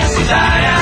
Universitária. 0.00 0.79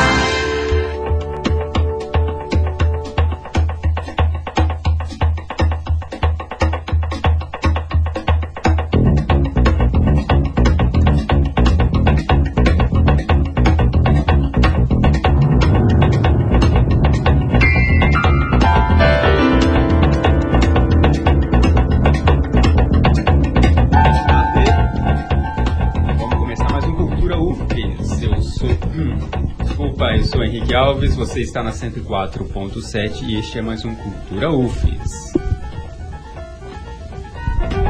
Você 31.18 31.40
está 31.40 31.64
na 31.64 31.72
104.7 31.72 33.22
e 33.22 33.40
este 33.40 33.58
é 33.58 33.62
mais 33.62 33.84
um 33.84 33.92
Cultura 33.92 34.52
UFES. 34.52 35.32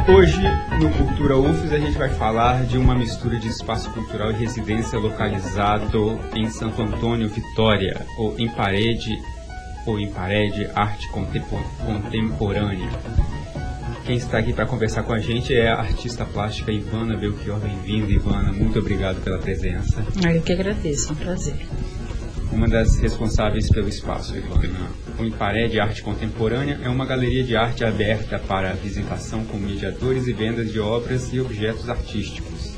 Hoje, 0.09 0.41
no 0.81 0.91
Cultura 0.95 1.37
UFES, 1.37 1.73
a 1.75 1.79
gente 1.79 1.99
vai 1.99 2.09
falar 2.09 2.65
de 2.65 2.79
uma 2.79 2.95
mistura 2.95 3.39
de 3.39 3.49
espaço 3.49 3.91
cultural 3.91 4.31
e 4.31 4.35
residência 4.35 4.99
localizado 4.99 6.19
em 6.35 6.49
Santo 6.49 6.81
Antônio, 6.81 7.29
Vitória, 7.29 8.07
ou 8.17 8.35
em 8.39 8.49
parede, 8.49 9.21
ou 9.85 10.01
em 10.01 10.11
parede, 10.11 10.67
arte 10.75 11.07
contemporânea. 11.11 12.89
Quem 14.07 14.17
está 14.17 14.39
aqui 14.39 14.55
para 14.55 14.65
conversar 14.65 15.03
com 15.03 15.13
a 15.13 15.19
gente 15.19 15.55
é 15.55 15.69
a 15.69 15.81
artista 15.81 16.25
plástica 16.25 16.73
Ivana 16.73 17.15
Belchior. 17.15 17.59
Bem-vinda, 17.59 18.11
Ivana. 18.11 18.55
Muito 18.55 18.79
obrigado 18.79 19.23
pela 19.23 19.37
presença. 19.39 20.03
Eu 20.27 20.41
que 20.41 20.55
agradeço, 20.55 21.11
é 21.11 21.13
um 21.13 21.17
prazer 21.17 21.69
uma 22.59 22.67
das 22.67 22.97
responsáveis 22.99 23.71
pelo 23.71 23.89
espaço, 23.89 24.37
Ivana. 24.37 24.91
O 25.17 25.25
Imparé 25.25 25.69
de 25.69 25.79
Arte 25.79 26.03
Contemporânea 26.03 26.81
é 26.83 26.89
uma 26.89 27.07
galeria 27.07 27.45
de 27.45 27.55
arte 27.55 27.85
aberta 27.85 28.37
para 28.37 28.73
visitação 28.73 29.45
com 29.45 29.57
mediadores 29.57 30.27
e 30.27 30.33
vendas 30.33 30.73
de 30.73 30.81
obras 30.81 31.33
e 31.33 31.41
objetos 31.41 31.89
artísticos. 31.89 32.75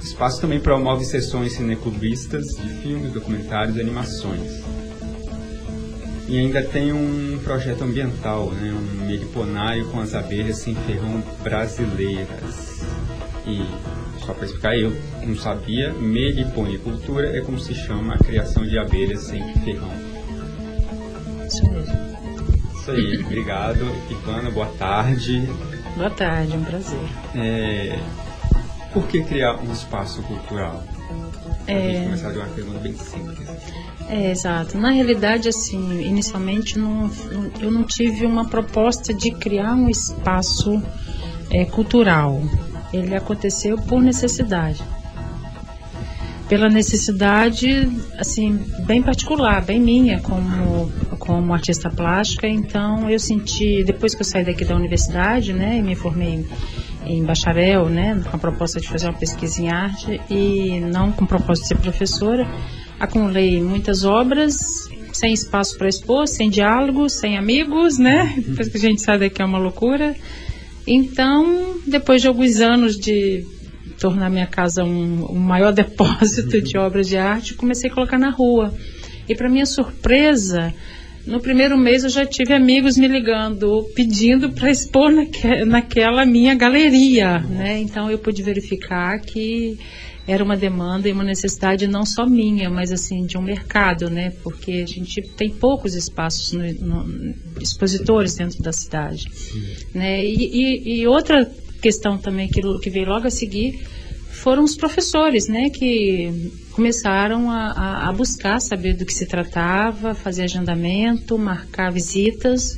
O 0.00 0.04
espaço 0.04 0.40
também 0.40 0.58
promove 0.58 1.04
sessões 1.04 1.52
cineclubistas 1.52 2.44
de 2.60 2.68
filmes, 2.82 3.12
documentários 3.12 3.76
e 3.76 3.80
animações. 3.80 4.64
E 6.26 6.36
ainda 6.36 6.60
tem 6.60 6.92
um 6.92 7.38
projeto 7.44 7.84
ambiental, 7.84 8.50
né, 8.50 8.72
um 8.72 9.06
meliponário 9.06 9.86
com 9.90 10.00
as 10.00 10.12
abelhas 10.12 10.58
sem 10.58 10.74
ferrão 10.74 11.22
brasileiras. 11.40 12.82
E 13.46 13.62
só 14.28 14.34
para 14.34 14.44
explicar, 14.44 14.78
eu 14.78 14.92
não 15.26 15.34
sabia, 15.36 15.90
meliponicultura 15.94 17.34
é 17.34 17.40
como 17.40 17.58
se 17.58 17.74
chama 17.74 18.14
a 18.14 18.18
criação 18.18 18.62
de 18.62 18.78
abelhas 18.78 19.22
sem 19.22 19.42
ferrão. 19.60 19.90
Isso 21.46 21.66
mesmo. 21.70 21.96
Isso 22.74 22.90
aí, 22.90 23.24
obrigado. 23.24 23.90
Ivana, 24.10 24.50
boa 24.50 24.66
tarde. 24.78 25.48
Boa 25.96 26.10
tarde, 26.10 26.54
um 26.58 26.62
prazer. 26.62 26.98
É, 27.34 27.98
por 28.92 29.06
que 29.06 29.22
criar 29.22 29.56
um 29.62 29.72
espaço 29.72 30.22
cultural? 30.24 30.84
É... 31.66 31.92
gente 31.92 32.04
começar 32.04 32.32
de 32.32 32.38
uma 32.38 32.48
pergunta 32.48 32.78
bem 32.80 32.94
simples. 32.98 33.48
É, 34.10 34.30
exato. 34.30 34.76
Na 34.76 34.90
realidade, 34.90 35.48
assim, 35.48 36.02
inicialmente 36.02 36.78
não, 36.78 37.10
eu 37.62 37.70
não 37.70 37.82
tive 37.82 38.26
uma 38.26 38.46
proposta 38.46 39.14
de 39.14 39.30
criar 39.30 39.72
um 39.72 39.88
espaço 39.88 40.82
é, 41.50 41.64
cultural 41.64 42.42
ele 42.92 43.14
aconteceu 43.14 43.76
por 43.76 44.00
necessidade. 44.00 44.82
Pela 46.48 46.70
necessidade, 46.70 47.88
assim, 48.18 48.58
bem 48.86 49.02
particular, 49.02 49.62
bem 49.62 49.78
minha, 49.78 50.20
como, 50.20 50.90
como 51.18 51.52
artista 51.52 51.90
plástica. 51.90 52.48
Então, 52.48 53.10
eu 53.10 53.18
senti, 53.18 53.84
depois 53.84 54.14
que 54.14 54.22
eu 54.22 54.24
saí 54.24 54.44
daqui 54.44 54.64
da 54.64 54.74
universidade, 54.74 55.52
né, 55.52 55.76
e 55.76 55.82
me 55.82 55.94
formei 55.94 56.46
em 57.04 57.22
bacharel, 57.24 57.88
né, 57.90 58.22
com 58.30 58.36
a 58.36 58.38
proposta 58.38 58.80
de 58.80 58.88
fazer 58.88 59.08
uma 59.08 59.18
pesquisa 59.18 59.60
em 59.60 59.70
arte 59.70 60.20
e 60.30 60.80
não 60.80 61.12
com 61.12 61.26
propósito 61.26 61.64
de 61.64 61.68
ser 61.68 61.78
professora, 61.78 62.48
acumulei 62.98 63.62
muitas 63.62 64.04
obras 64.04 64.88
sem 65.12 65.32
espaço 65.32 65.76
para 65.76 65.88
expor, 65.88 66.26
sem 66.28 66.48
diálogo, 66.48 67.08
sem 67.08 67.36
amigos, 67.36 67.98
né? 67.98 68.34
Depois 68.46 68.68
que 68.68 68.76
a 68.76 68.80
gente 68.80 69.02
sai 69.02 69.18
daqui 69.18 69.42
é 69.42 69.44
uma 69.44 69.58
loucura. 69.58 70.14
Então, 70.90 71.78
depois 71.86 72.22
de 72.22 72.28
alguns 72.28 72.60
anos 72.60 72.96
de 72.96 73.44
tornar 74.00 74.30
minha 74.30 74.46
casa 74.46 74.82
um, 74.82 75.32
um 75.32 75.38
maior 75.38 75.70
depósito 75.74 76.62
de 76.62 76.78
obras 76.78 77.06
de 77.06 77.18
arte, 77.18 77.54
comecei 77.54 77.90
a 77.90 77.94
colocar 77.94 78.18
na 78.18 78.30
rua. 78.30 78.74
E 79.28 79.34
para 79.34 79.50
minha 79.50 79.66
surpresa, 79.66 80.72
no 81.26 81.40
primeiro 81.40 81.76
mês 81.76 82.04
eu 82.04 82.08
já 82.08 82.24
tive 82.24 82.54
amigos 82.54 82.96
me 82.96 83.06
ligando, 83.06 83.84
pedindo 83.94 84.50
para 84.50 84.70
expor 84.70 85.12
naque, 85.12 85.62
naquela 85.66 86.24
minha 86.24 86.54
galeria, 86.54 87.38
né? 87.40 87.78
Então 87.80 88.10
eu 88.10 88.18
pude 88.18 88.42
verificar 88.42 89.20
que 89.20 89.78
era 90.28 90.44
uma 90.44 90.58
demanda 90.58 91.08
e 91.08 91.12
uma 91.12 91.24
necessidade 91.24 91.86
não 91.86 92.04
só 92.04 92.26
minha, 92.26 92.68
mas 92.68 92.92
assim 92.92 93.24
de 93.24 93.38
um 93.38 93.42
mercado, 93.42 94.10
né? 94.10 94.30
Porque 94.42 94.72
a 94.72 94.86
gente 94.86 95.22
tem 95.22 95.48
poucos 95.48 95.94
espaços 95.94 96.52
no, 96.52 96.70
no, 96.74 97.34
expositores 97.58 98.34
dentro 98.34 98.62
da 98.62 98.70
cidade, 98.70 99.24
né? 99.94 100.22
E, 100.22 100.34
e, 100.34 101.00
e, 101.00 101.06
outra 101.06 101.50
questão 101.80 102.18
também 102.18 102.46
que, 102.46 102.60
que 102.60 102.90
veio 102.90 103.08
logo 103.08 103.26
a 103.26 103.30
seguir 103.30 103.82
foram 104.30 104.64
os 104.64 104.76
professores, 104.76 105.48
né? 105.48 105.70
Que 105.70 106.52
começaram 106.72 107.50
a, 107.50 108.08
a 108.08 108.12
buscar 108.12 108.60
saber 108.60 108.92
do 108.94 109.06
que 109.06 109.14
se 109.14 109.24
tratava, 109.24 110.14
fazer 110.14 110.42
agendamento, 110.42 111.38
marcar 111.38 111.90
visitas. 111.90 112.76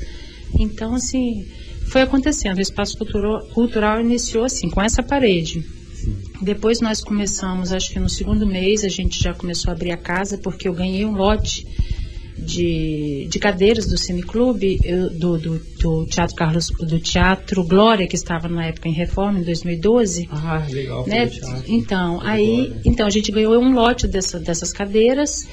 Então, 0.56 0.94
assim, 0.94 1.48
foi 1.90 2.02
acontecendo. 2.02 2.58
O 2.58 2.62
espaço 2.62 2.96
cultural, 2.96 3.40
cultural 3.48 4.00
iniciou 4.00 4.44
assim, 4.44 4.70
com 4.70 4.80
essa 4.80 5.02
parede 5.02 5.79
depois 6.40 6.80
nós 6.80 7.02
começamos, 7.02 7.72
acho 7.72 7.90
que 7.90 7.98
no 7.98 8.08
segundo 8.08 8.46
mês 8.46 8.84
a 8.84 8.88
gente 8.88 9.22
já 9.22 9.34
começou 9.34 9.70
a 9.70 9.74
abrir 9.74 9.92
a 9.92 9.96
casa, 9.96 10.38
porque 10.38 10.68
eu 10.68 10.72
ganhei 10.72 11.04
um 11.04 11.12
lote 11.12 11.66
de, 12.40 13.26
de 13.30 13.38
cadeiras 13.38 13.86
do 13.86 13.98
Cineclube, 13.98 14.78
do, 15.18 15.38
do, 15.38 15.58
do, 15.78 16.06
Teatro 16.06 16.34
Carlos, 16.34 16.68
do 16.68 16.98
Teatro 16.98 17.64
Glória, 17.64 18.06
que 18.06 18.16
estava 18.16 18.48
na 18.48 18.66
época 18.66 18.88
em 18.88 18.92
reforma, 18.92 19.38
em 19.38 19.42
2012. 19.42 20.28
Ah, 20.32 20.66
legal. 20.70 21.06
Né? 21.06 21.30
Então, 21.66 22.20
aí, 22.22 22.72
então 22.84 23.06
a 23.06 23.10
gente 23.10 23.30
ganhou 23.30 23.58
um 23.58 23.74
lote 23.74 24.06
dessa, 24.08 24.38
dessas 24.38 24.72
cadeiras 24.72 25.46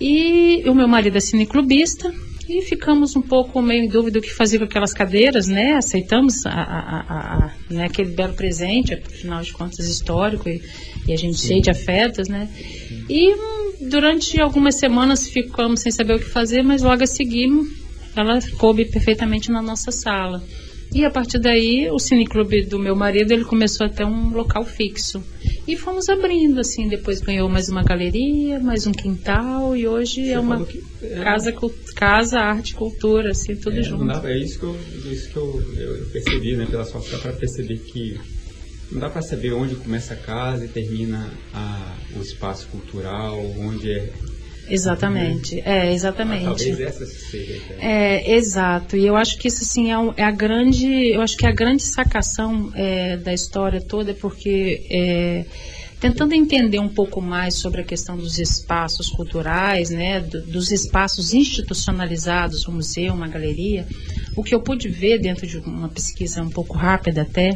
e 0.00 0.62
o 0.66 0.74
meu 0.74 0.88
marido 0.88 1.16
é 1.16 1.20
cineclubista, 1.20 2.12
e 2.48 2.62
ficamos 2.62 3.16
um 3.16 3.22
pouco 3.22 3.60
meio 3.62 3.84
em 3.84 3.88
dúvida 3.88 4.18
o 4.18 4.22
que 4.22 4.30
fazer 4.30 4.58
com 4.58 4.64
aquelas 4.64 4.92
cadeiras, 4.92 5.48
né? 5.48 5.74
Aceitamos 5.74 6.44
a, 6.44 6.50
a, 6.50 7.00
a, 7.00 7.52
né, 7.70 7.86
aquele 7.86 8.10
belo 8.10 8.34
presente, 8.34 8.94
afinal 8.94 9.42
de 9.42 9.52
contas 9.52 9.88
histórico, 9.88 10.48
e, 10.48 10.62
e 11.06 11.12
a 11.12 11.16
gente 11.16 11.38
Sim. 11.38 11.48
cheio 11.48 11.62
de 11.62 11.70
afetos, 11.70 12.28
né? 12.28 12.48
E 13.08 13.32
hum, 13.32 13.88
durante 13.88 14.40
algumas 14.40 14.76
semanas 14.76 15.26
ficamos 15.26 15.80
sem 15.80 15.90
saber 15.90 16.16
o 16.16 16.18
que 16.18 16.26
fazer, 16.26 16.62
mas 16.62 16.82
logo 16.82 17.02
a 17.02 17.06
seguir 17.06 17.48
ela 18.16 18.38
coube 18.58 18.84
perfeitamente 18.84 19.50
na 19.50 19.60
nossa 19.60 19.90
sala. 19.90 20.42
E 20.94 21.04
a 21.04 21.10
partir 21.10 21.40
daí, 21.40 21.90
o 21.90 21.98
cineclube 21.98 22.66
do 22.66 22.78
meu 22.78 22.94
marido, 22.94 23.32
ele 23.32 23.44
começou 23.44 23.86
a 23.86 23.88
ter 23.90 24.04
um 24.04 24.30
local 24.30 24.64
fixo. 24.64 25.20
E 25.66 25.76
fomos 25.76 26.08
abrindo, 26.08 26.60
assim, 26.60 26.86
depois 26.86 27.20
ganhou 27.20 27.48
mais 27.48 27.68
uma 27.68 27.82
galeria, 27.82 28.60
mais 28.60 28.86
um 28.86 28.92
quintal, 28.92 29.76
e 29.76 29.88
hoje 29.88 30.26
Você 30.26 30.30
é 30.30 30.38
uma 30.38 30.64
é... 31.02 31.24
casa, 31.24 31.52
casa, 31.96 32.38
arte, 32.38 32.74
cultura, 32.74 33.32
assim, 33.32 33.56
tudo 33.56 33.78
é, 33.78 33.82
junto. 33.82 34.06
Dá, 34.06 34.22
é 34.30 34.38
isso 34.38 34.60
que 34.60 34.64
eu, 34.66 34.76
isso 35.10 35.30
que 35.30 35.36
eu, 35.36 35.62
eu 35.76 36.06
percebi, 36.12 36.56
né, 36.56 36.66
pela 36.66 36.84
sua 36.84 37.00
fala, 37.00 37.22
para 37.22 37.32
perceber 37.32 37.78
que 37.78 38.16
não 38.92 39.00
dá 39.00 39.10
para 39.10 39.22
saber 39.22 39.52
onde 39.52 39.74
começa 39.74 40.14
a 40.14 40.16
casa 40.16 40.64
e 40.64 40.68
termina 40.68 41.28
a, 41.52 41.96
o 42.16 42.22
espaço 42.22 42.68
cultural, 42.68 43.40
onde 43.58 43.90
é 43.90 44.12
Exatamente, 44.68 45.60
é, 45.60 45.92
exatamente. 45.92 46.46
Ah, 46.46 46.54
talvez 46.54 46.80
essa 46.80 47.06
seja. 47.06 47.60
É, 47.78 48.34
exato. 48.34 48.96
E 48.96 49.06
eu 49.06 49.16
acho 49.16 49.38
que 49.38 49.48
isso 49.48 49.62
assim 49.62 49.92
é, 49.92 49.96
é, 50.16 50.24
a 50.24 50.30
grande, 50.30 50.86
eu 51.12 51.20
acho 51.20 51.36
que 51.36 51.46
a 51.46 51.52
grande 51.52 51.82
sacação 51.82 52.70
é, 52.74 53.16
da 53.16 53.32
história 53.32 53.80
toda 53.80 54.12
é 54.12 54.14
porque 54.14 54.86
é, 54.90 55.44
tentando 56.00 56.34
entender 56.34 56.78
um 56.78 56.88
pouco 56.88 57.20
mais 57.20 57.54
sobre 57.56 57.82
a 57.82 57.84
questão 57.84 58.16
dos 58.16 58.38
espaços 58.38 59.08
culturais, 59.08 59.90
né, 59.90 60.20
do, 60.20 60.42
dos 60.42 60.70
espaços 60.70 61.34
institucionalizados, 61.34 62.66
um 62.68 62.72
museu, 62.72 63.12
uma 63.12 63.28
galeria, 63.28 63.86
o 64.36 64.42
que 64.42 64.54
eu 64.54 64.60
pude 64.60 64.88
ver 64.88 65.18
dentro 65.18 65.46
de 65.46 65.58
uma 65.58 65.88
pesquisa 65.88 66.42
um 66.42 66.50
pouco 66.50 66.76
rápida 66.76 67.22
até, 67.22 67.52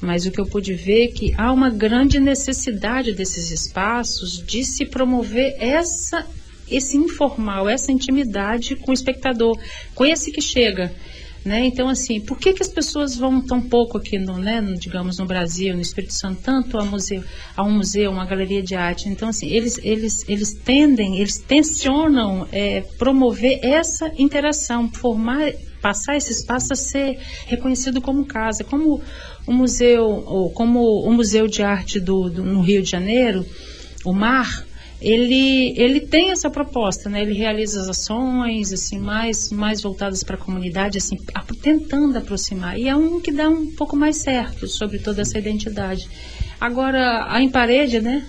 mas 0.00 0.26
o 0.26 0.30
que 0.30 0.40
eu 0.40 0.46
pude 0.46 0.74
ver 0.74 1.04
é 1.04 1.08
que 1.08 1.34
há 1.36 1.52
uma 1.52 1.70
grande 1.70 2.20
necessidade 2.20 3.12
desses 3.12 3.50
espaços 3.50 4.44
de 4.46 4.64
se 4.64 4.86
promover 4.86 5.56
essa 5.58 6.24
esse 6.70 6.96
informal, 6.96 7.68
essa 7.68 7.92
intimidade 7.92 8.76
com 8.76 8.90
o 8.90 8.94
espectador, 8.94 9.58
com 9.94 10.04
esse 10.04 10.30
que 10.32 10.40
chega. 10.40 10.92
Né? 11.44 11.64
Então, 11.66 11.88
assim, 11.88 12.20
por 12.20 12.36
que, 12.36 12.52
que 12.52 12.62
as 12.62 12.68
pessoas 12.68 13.16
vão 13.16 13.40
tão 13.40 13.60
pouco 13.60 13.96
aqui, 13.96 14.18
no, 14.18 14.36
né, 14.38 14.60
no, 14.60 14.74
digamos, 14.74 15.18
no 15.18 15.24
Brasil, 15.24 15.74
no 15.74 15.80
Espírito 15.80 16.12
Santo, 16.12 16.42
tanto 16.42 16.76
a, 16.78 16.84
museu, 16.84 17.24
a 17.56 17.64
um 17.64 17.70
museu, 17.70 18.10
uma 18.10 18.26
galeria 18.26 18.62
de 18.62 18.74
arte? 18.74 19.08
Então, 19.08 19.28
assim, 19.28 19.48
eles, 19.48 19.78
eles, 19.82 20.28
eles 20.28 20.52
tendem, 20.52 21.18
eles 21.18 21.38
tensionam 21.38 22.46
é, 22.52 22.82
promover 22.98 23.60
essa 23.62 24.12
interação, 24.18 24.90
formar, 24.92 25.52
passar 25.80 26.16
esse 26.16 26.32
espaço 26.32 26.72
a 26.72 26.76
ser 26.76 27.18
reconhecido 27.46 28.00
como 28.00 28.26
casa. 28.26 28.64
Como 28.64 29.00
o 29.46 29.52
museu, 29.52 30.04
ou 30.04 30.50
como 30.50 30.80
o 31.00 31.10
Museu 31.12 31.46
de 31.46 31.62
Arte 31.62 31.98
do, 31.98 32.28
do 32.28 32.44
no 32.44 32.60
Rio 32.60 32.82
de 32.82 32.90
Janeiro, 32.90 33.46
o 34.04 34.12
MAR, 34.12 34.66
ele, 35.00 35.74
ele 35.76 36.00
tem 36.00 36.30
essa 36.30 36.50
proposta, 36.50 37.08
né? 37.08 37.22
Ele 37.22 37.32
realiza 37.32 37.80
as 37.80 37.88
ações 37.88 38.72
assim 38.72 38.98
mais 38.98 39.50
mais 39.50 39.80
voltadas 39.80 40.24
para 40.24 40.34
a 40.34 40.38
comunidade, 40.38 40.98
assim, 40.98 41.16
tentando 41.62 42.18
aproximar. 42.18 42.78
E 42.78 42.88
é 42.88 42.96
um 42.96 43.20
que 43.20 43.30
dá 43.30 43.48
um 43.48 43.66
pouco 43.74 43.96
mais 43.96 44.16
certo 44.16 44.66
sobre 44.66 44.98
toda 44.98 45.22
essa 45.22 45.38
identidade. 45.38 46.08
Agora 46.60 47.26
a 47.28 47.40
em 47.40 47.48
parede, 47.48 48.00
né? 48.00 48.26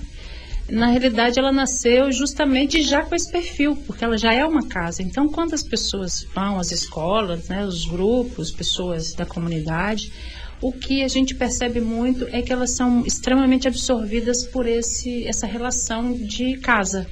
Na 0.70 0.86
realidade, 0.86 1.40
ela 1.40 1.52
nasceu 1.52 2.12
justamente 2.12 2.84
já 2.84 3.02
com 3.04 3.16
esse 3.16 3.32
perfil, 3.32 3.76
porque 3.88 4.04
ela 4.04 4.18
já 4.20 4.32
é 4.32 4.46
uma 4.46 4.68
casa. 4.68 5.02
Então, 5.02 5.28
quando 5.28 5.56
as 5.56 5.64
pessoas 5.64 6.28
vão 6.36 6.60
às 6.60 6.72
escolas, 6.72 7.50
né, 7.50 7.66
os 7.66 7.86
grupos, 7.86 8.52
pessoas 8.52 9.14
da 9.14 9.26
comunidade, 9.26 10.14
o 10.62 10.72
que 10.72 11.04
a 11.04 11.08
gente 11.08 11.36
percebe 11.36 11.80
muito 11.80 12.28
é 12.32 12.42
que 12.42 12.52
elas 12.52 12.76
são 12.76 13.06
extremamente 13.06 13.68
absorvidas 13.68 14.46
por 14.46 14.68
esse, 14.68 15.26
essa 15.26 15.48
relação 15.48 16.14
de 16.14 16.58
casa. 16.58 17.08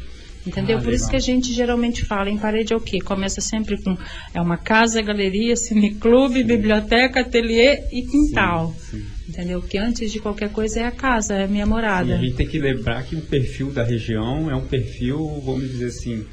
Entendeu? 0.46 0.78
Ah, 0.78 0.82
por 0.82 0.94
isso 0.94 1.10
que 1.10 1.16
a 1.16 1.20
gente 1.20 1.52
geralmente 1.54 2.06
fala 2.06 2.30
em 2.30 2.38
parede 2.38 2.72
é 2.72 2.76
o 2.76 2.80
quê? 2.80 3.00
Começa 3.00 3.42
sempre 3.42 3.82
com 3.82 3.98
é 4.34 4.42
uma 4.42 4.58
casa, 4.58 5.02
galeria, 5.02 5.56
cineclube, 5.58 6.42
biblioteca, 6.44 7.20
ateliê 7.20 7.84
e 7.92 8.04
quintal. 8.04 8.74
Sim, 8.80 9.00
sim. 9.00 9.06
Entendeu? 9.28 9.62
Que 9.62 9.78
antes 9.78 10.10
de 10.10 10.20
qualquer 10.20 10.50
coisa 10.50 10.80
é 10.80 10.84
a 10.86 10.92
casa, 10.92 11.34
é 11.34 11.44
a 11.44 11.48
minha 11.48 11.66
morada. 11.66 12.08
Sim, 12.08 12.14
a 12.14 12.18
gente 12.24 12.36
tem 12.36 12.48
que 12.48 12.60
lembrar 12.60 13.04
que 13.04 13.18
o 13.18 13.22
perfil 13.22 13.72
da 13.72 13.84
região 13.84 14.50
é 14.50 14.56
um 14.56 14.66
perfil, 14.66 15.42
vamos 15.44 15.70
dizer 15.70 15.88
assim, 15.88 16.26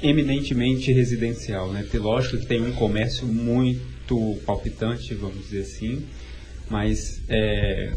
eminentemente 0.00 0.92
residencial, 0.92 1.72
né? 1.72 1.84
Lógico 1.94 2.38
que 2.38 2.46
tem 2.46 2.62
um 2.62 2.72
comércio 2.72 3.26
muito 3.26 4.38
palpitante, 4.46 5.12
vamos 5.14 5.44
dizer 5.46 5.62
assim, 5.62 6.04
mas 6.70 7.20
é, 7.28 7.92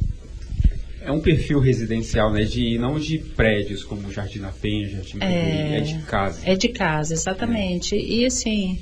é 1.02 1.12
um 1.12 1.22
perfil 1.22 1.60
residencial, 1.60 2.32
né? 2.32 2.44
De, 2.44 2.78
não 2.78 3.00
de 3.00 3.20
prédios 3.20 3.84
como 3.84 4.12
Jardim 4.12 4.40
da 4.40 4.52
Penha, 4.52 4.90
Jardim 4.90 5.18
é, 5.22 5.78
é 5.78 5.82
de 5.82 6.00
casa. 6.04 6.42
É 6.44 6.56
de 6.56 6.70
casa, 6.70 7.14
exatamente. 7.14 7.96
É. 7.96 8.00
E 8.00 8.26
assim, 8.26 8.80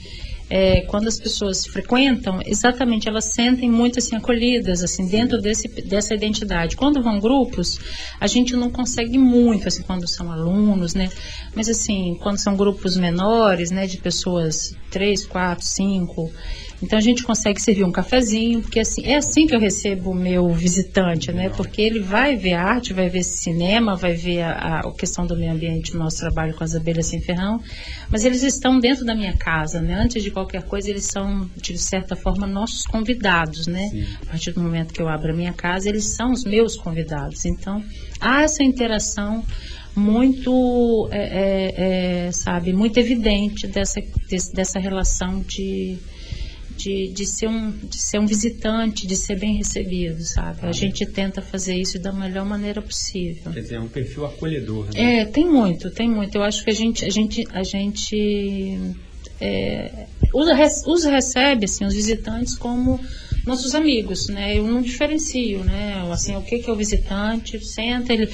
é, 0.52 0.82
quando 0.82 1.08
as 1.08 1.18
pessoas 1.18 1.66
frequentam, 1.66 2.42
exatamente, 2.46 3.08
elas 3.08 3.24
sentem 3.24 3.72
muito 3.72 4.00
assim 4.00 4.18
acolhidas, 4.18 4.84
assim, 4.84 5.08
dentro 5.08 5.40
desse, 5.42 5.70
dessa 5.84 6.14
identidade. 6.14 6.76
Quando 6.76 7.02
vão 7.02 7.22
grupos, 7.22 7.80
a 8.20 8.28
gente 8.28 8.54
não 8.56 8.70
consegue 8.70 9.18
muito, 9.18 9.70
assim, 9.70 9.82
quando 9.82 10.06
são 10.10 10.30
alunos, 10.30 10.94
né? 10.94 11.10
Mas 11.56 11.70
assim, 11.70 12.18
quando 12.22 12.38
são 12.38 12.58
grupos 12.58 12.98
menores, 12.98 13.72
né, 13.72 13.88
de 13.88 13.98
pessoas 13.98 14.76
três, 14.92 15.26
quatro, 15.26 15.66
cinco, 15.66 16.30
então 16.81 16.98
a 16.98 17.01
gente 17.01 17.24
consegue 17.24 17.62
servir 17.62 17.83
um 17.83 17.92
cafezinho, 17.92 18.62
porque 18.62 18.80
assim, 18.80 19.06
é 19.06 19.18
assim 19.18 19.45
que 19.45 19.54
eu 19.54 19.60
recebo 19.60 20.12
o 20.12 20.16
meu 20.16 20.50
visitante, 20.50 21.31
né? 21.31 21.50
Porque 21.50 21.81
ele 21.81 22.00
vai 22.00 22.36
ver 22.36 22.54
arte, 22.54 22.92
vai 22.92 23.07
ver 23.07 23.24
cinema, 23.24 23.95
vai 23.95 24.13
ver 24.13 24.42
a, 24.42 24.80
a 24.80 24.92
questão 24.94 25.25
do 25.25 25.38
meio 25.38 25.51
ambiente 25.51 25.94
no 25.94 26.00
nosso 26.00 26.18
trabalho 26.18 26.56
com 26.56 26.63
as 26.63 26.74
abelhas 26.74 27.07
sem 27.07 27.22
ferrão, 27.22 27.62
mas 28.10 28.25
eles 28.25 28.42
estão 28.42 28.80
dentro 28.80 29.06
da 29.06 29.13
minha 29.13 29.38
casa, 29.38 29.80
né? 29.80 29.94
Antes 29.94 30.24
de 30.24 30.31
qualquer 30.31 30.63
coisa, 30.63 30.89
eles 30.89 31.06
são, 31.06 31.50
de 31.56 31.78
certa 31.78 32.16
forma, 32.16 32.48
nossos 32.48 32.84
convidados, 32.86 33.68
né? 33.68 33.89
Sim. 33.89 34.06
A 34.24 34.25
partir 34.25 34.51
do 34.51 34.62
momento 34.62 34.94
que 34.94 35.01
eu 35.01 35.07
abro 35.07 35.31
a 35.31 35.36
minha 35.36 35.54
casa, 35.54 35.88
eles 35.88 36.06
são 36.06 36.31
os 36.31 36.44
meus 36.44 36.75
convidados. 36.75 37.45
Então, 37.45 37.84
há 38.19 38.42
essa 38.42 38.63
interação 38.63 39.44
muito, 39.95 41.10
é, 41.12 41.19
é, 41.19 42.27
é, 42.27 42.31
sabe, 42.31 42.74
muito 42.74 42.98
evidente 42.98 43.68
dessa, 43.68 44.01
dessa 44.54 44.80
relação 44.80 45.42
de 45.42 46.00
de, 46.78 47.10
de, 47.10 47.26
ser 47.26 47.48
um, 47.48 47.72
de 47.72 48.02
ser 48.02 48.20
um 48.20 48.26
visitante, 48.26 49.06
de 49.06 49.16
ser 49.16 49.40
bem 49.40 49.58
recebido, 49.58 50.24
sabe? 50.24 50.60
Ah, 50.62 50.70
a 50.70 50.72
gente 50.72 51.06
tenta 51.06 51.42
fazer 51.42 51.76
isso 51.76 52.00
da 52.00 52.12
melhor 52.12 52.46
maneira 52.46 52.82
possível. 52.82 53.52
Quer 53.52 53.62
dizer, 53.62 53.76
é 53.76 53.80
um 53.80 53.88
perfil 53.88 54.26
acolhedor, 54.26 54.86
né? 54.94 55.22
É, 55.22 55.26
tem 55.26 55.46
muito, 55.46 55.92
tem 55.92 56.10
muito. 56.10 56.36
Eu 56.36 56.44
acho 56.44 56.64
que 56.64 56.70
a 56.70 56.74
gente, 56.74 57.06
a 57.06 57.10
gente, 57.10 57.46
a 57.52 57.64
gente 57.64 58.96
é, 59.40 60.06
os, 60.34 60.48
os 60.86 61.04
recebe, 61.04 61.66
assim, 61.66 61.86
os 61.86 61.94
visitantes 61.94 62.56
como 62.56 63.00
nossos 63.46 63.74
amigos, 63.74 64.28
né? 64.28 64.58
Eu 64.58 64.68
não 64.68 64.82
diferencio, 64.82 65.64
né? 65.64 66.08
Assim, 66.12 66.36
o 66.36 66.42
que, 66.42 66.60
que 66.60 66.70
é 66.70 66.74
o 66.74 66.76
visitante? 66.76 67.60
Senta, 67.66 68.14
ele 68.14 68.30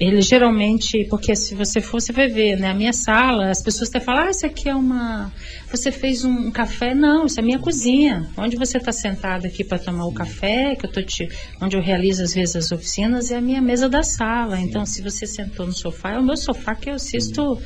ele 0.00 0.20
geralmente, 0.20 1.06
porque 1.08 1.34
se 1.36 1.54
você 1.54 1.80
for, 1.80 2.00
você 2.00 2.12
vai 2.12 2.28
ver, 2.28 2.58
né? 2.58 2.70
A 2.70 2.74
minha 2.74 2.92
sala, 2.92 3.50
as 3.50 3.62
pessoas 3.62 3.88
até 3.88 4.00
falam, 4.00 4.24
ah, 4.26 4.30
isso 4.30 4.44
aqui 4.44 4.68
é 4.68 4.74
uma. 4.74 5.32
Você 5.70 5.92
fez 5.92 6.24
um 6.24 6.50
café? 6.50 6.94
Não, 6.94 7.26
isso 7.26 7.38
é 7.38 7.42
minha 7.42 7.58
cozinha. 7.58 8.28
Onde 8.36 8.56
você 8.56 8.78
está 8.78 8.90
sentado 8.90 9.46
aqui 9.46 9.62
para 9.62 9.78
tomar 9.78 10.06
o 10.06 10.12
café, 10.12 10.74
que 10.74 10.86
eu 10.86 10.90
tô 10.90 11.02
te. 11.02 11.28
onde 11.60 11.76
eu 11.76 11.82
realizo 11.82 12.22
às 12.22 12.34
vezes 12.34 12.56
as 12.56 12.72
oficinas, 12.72 13.30
é 13.30 13.36
a 13.36 13.40
minha 13.40 13.62
mesa 13.62 13.88
da 13.88 14.02
sala. 14.02 14.60
Então, 14.60 14.84
se 14.84 15.02
você 15.02 15.26
sentou 15.26 15.66
no 15.66 15.72
sofá, 15.72 16.12
é 16.12 16.18
o 16.18 16.22
meu 16.22 16.36
sofá 16.36 16.74
que 16.74 16.90
eu 16.90 16.94
assisto. 16.94 17.60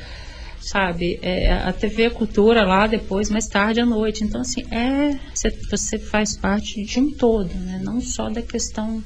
Sabe, 0.59 1.17
é, 1.21 1.53
a 1.53 1.71
TV 1.71 2.09
Cultura 2.09 2.65
lá 2.65 2.87
depois, 2.87 3.29
mais 3.29 3.47
tarde 3.47 3.79
à 3.79 3.85
noite. 3.85 4.23
Então, 4.23 4.41
assim, 4.41 4.63
é. 4.69 5.17
Você, 5.33 5.49
você 5.71 5.97
faz 5.97 6.35
parte 6.35 6.83
de 6.83 6.99
um 6.99 7.09
todo, 7.11 7.53
né? 7.53 7.79
Não 7.81 8.01
só 8.01 8.29
da 8.29 8.41
questão 8.41 9.01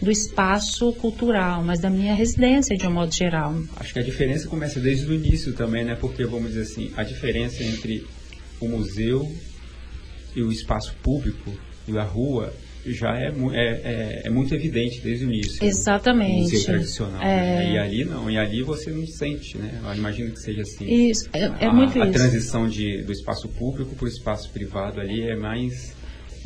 do 0.00 0.10
espaço 0.10 0.92
cultural, 0.94 1.62
mas 1.64 1.80
da 1.80 1.88
minha 1.88 2.14
residência 2.14 2.76
de 2.76 2.86
um 2.86 2.92
modo 2.92 3.14
geral. 3.14 3.54
Acho 3.76 3.92
que 3.92 3.98
a 3.98 4.02
diferença 4.02 4.46
começa 4.48 4.78
desde 4.78 5.06
o 5.06 5.14
início 5.14 5.52
também, 5.54 5.84
né? 5.84 5.94
Porque, 5.94 6.24
vamos 6.24 6.48
dizer 6.48 6.62
assim, 6.62 6.92
a 6.96 7.02
diferença 7.02 7.62
entre 7.62 8.06
o 8.60 8.68
museu 8.68 9.30
e 10.34 10.42
o 10.42 10.52
espaço 10.52 10.94
público 11.02 11.52
e 11.88 11.96
a 11.96 12.02
rua 12.02 12.52
já 12.84 13.18
é, 13.18 13.28
é, 13.28 13.56
é, 13.56 14.22
é, 14.26 14.30
muito 14.30 14.54
evidente 14.54 15.00
desde 15.00 15.24
o 15.24 15.32
início. 15.32 15.64
Exatamente. 15.64 16.52
Museu 16.52 16.64
tradicional. 16.64 17.22
É... 17.22 17.56
Né? 17.56 17.72
E 17.72 17.78
ali 17.78 18.04
não, 18.04 18.30
e 18.30 18.38
ali 18.38 18.62
você 18.62 18.90
não 18.90 19.06
sente, 19.06 19.58
né? 19.58 19.80
Eu 19.82 19.94
imagino 19.94 20.30
que 20.30 20.40
seja 20.40 20.62
assim. 20.62 20.84
Isso, 20.84 21.28
é, 21.32 21.40
é 21.40 21.66
a, 21.66 21.72
muito 21.72 22.00
a 22.00 22.06
isso. 22.06 22.16
A 22.16 22.20
transição 22.20 22.68
de, 22.68 23.02
do 23.02 23.12
espaço 23.12 23.48
público 23.48 23.94
para 23.96 24.04
o 24.04 24.08
espaço 24.08 24.50
privado 24.50 25.00
ali 25.00 25.22
é 25.22 25.34
mais 25.34 25.96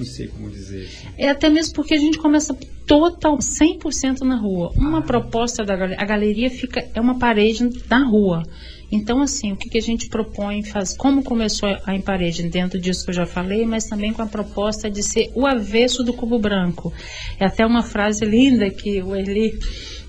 não 0.00 0.06
sei 0.06 0.28
como 0.28 0.50
dizer. 0.50 0.88
É 1.16 1.28
até 1.28 1.48
mesmo 1.48 1.74
porque 1.74 1.94
a 1.94 1.98
gente 1.98 2.18
começa 2.18 2.56
total, 2.86 3.38
100% 3.38 4.20
na 4.20 4.36
rua. 4.36 4.72
Uma 4.76 4.98
ah. 4.98 5.02
proposta 5.02 5.64
da 5.64 5.76
galeria, 5.76 6.02
a 6.02 6.04
galeria 6.04 6.50
fica, 6.50 6.88
é 6.94 7.00
uma 7.00 7.18
parede 7.18 7.68
na 7.88 8.04
rua. 8.04 8.42
Então, 8.90 9.22
assim, 9.22 9.52
o 9.52 9.56
que, 9.56 9.68
que 9.68 9.78
a 9.78 9.82
gente 9.82 10.08
propõe, 10.08 10.64
faz, 10.64 10.96
como 10.96 11.22
começou 11.22 11.68
a 11.86 11.94
em 11.94 12.00
parede, 12.00 12.48
dentro 12.48 12.80
disso 12.80 13.04
que 13.04 13.10
eu 13.10 13.14
já 13.14 13.26
falei, 13.26 13.64
mas 13.64 13.84
também 13.84 14.12
com 14.12 14.22
a 14.22 14.26
proposta 14.26 14.90
de 14.90 15.02
ser 15.02 15.30
o 15.34 15.46
avesso 15.46 16.02
do 16.02 16.12
cubo 16.12 16.38
branco. 16.38 16.92
É 17.38 17.44
até 17.44 17.64
uma 17.64 17.84
frase 17.84 18.24
linda 18.24 18.68
que 18.68 19.00
o 19.00 19.14
Eli, 19.14 19.56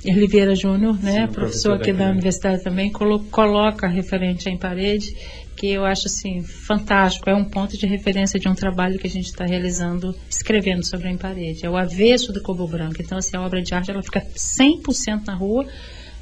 Eli 0.04 0.26
Vieira 0.26 0.56
Júnior, 0.56 1.00
né, 1.00 1.28
Sim, 1.28 1.34
professor 1.34 1.74
aqui 1.74 1.94
da 1.94 2.10
universidade 2.10 2.64
também, 2.64 2.92
colo, 2.92 3.20
coloca 3.26 3.88
referente 3.88 4.50
à 4.50 4.52
em 4.52 4.58
parede, 4.58 5.16
que 5.62 5.70
eu 5.70 5.86
acho 5.86 6.08
assim 6.08 6.42
fantástico, 6.42 7.30
é 7.30 7.36
um 7.36 7.44
ponto 7.46 7.78
de 7.78 7.86
referência 7.86 8.40
de 8.40 8.50
um 8.50 8.56
trabalho 8.56 8.98
que 8.98 9.06
a 9.06 9.10
gente 9.10 9.28
está 9.28 9.46
realizando, 9.46 10.16
escrevendo 10.28 10.84
sobre 10.84 11.08
a 11.08 11.16
parede. 11.16 11.64
É 11.64 11.70
o 11.70 11.78
avesso 11.78 12.34
do 12.34 12.42
Cobo 12.42 12.68
Branco. 12.68 12.96
Então, 13.00 13.16
assim, 13.16 13.38
a 13.38 13.42
obra 13.42 13.62
de 13.62 13.72
arte 13.72 13.92
ela 13.92 14.02
fica 14.02 14.22
100% 14.22 15.28
na 15.28 15.36
rua, 15.36 15.68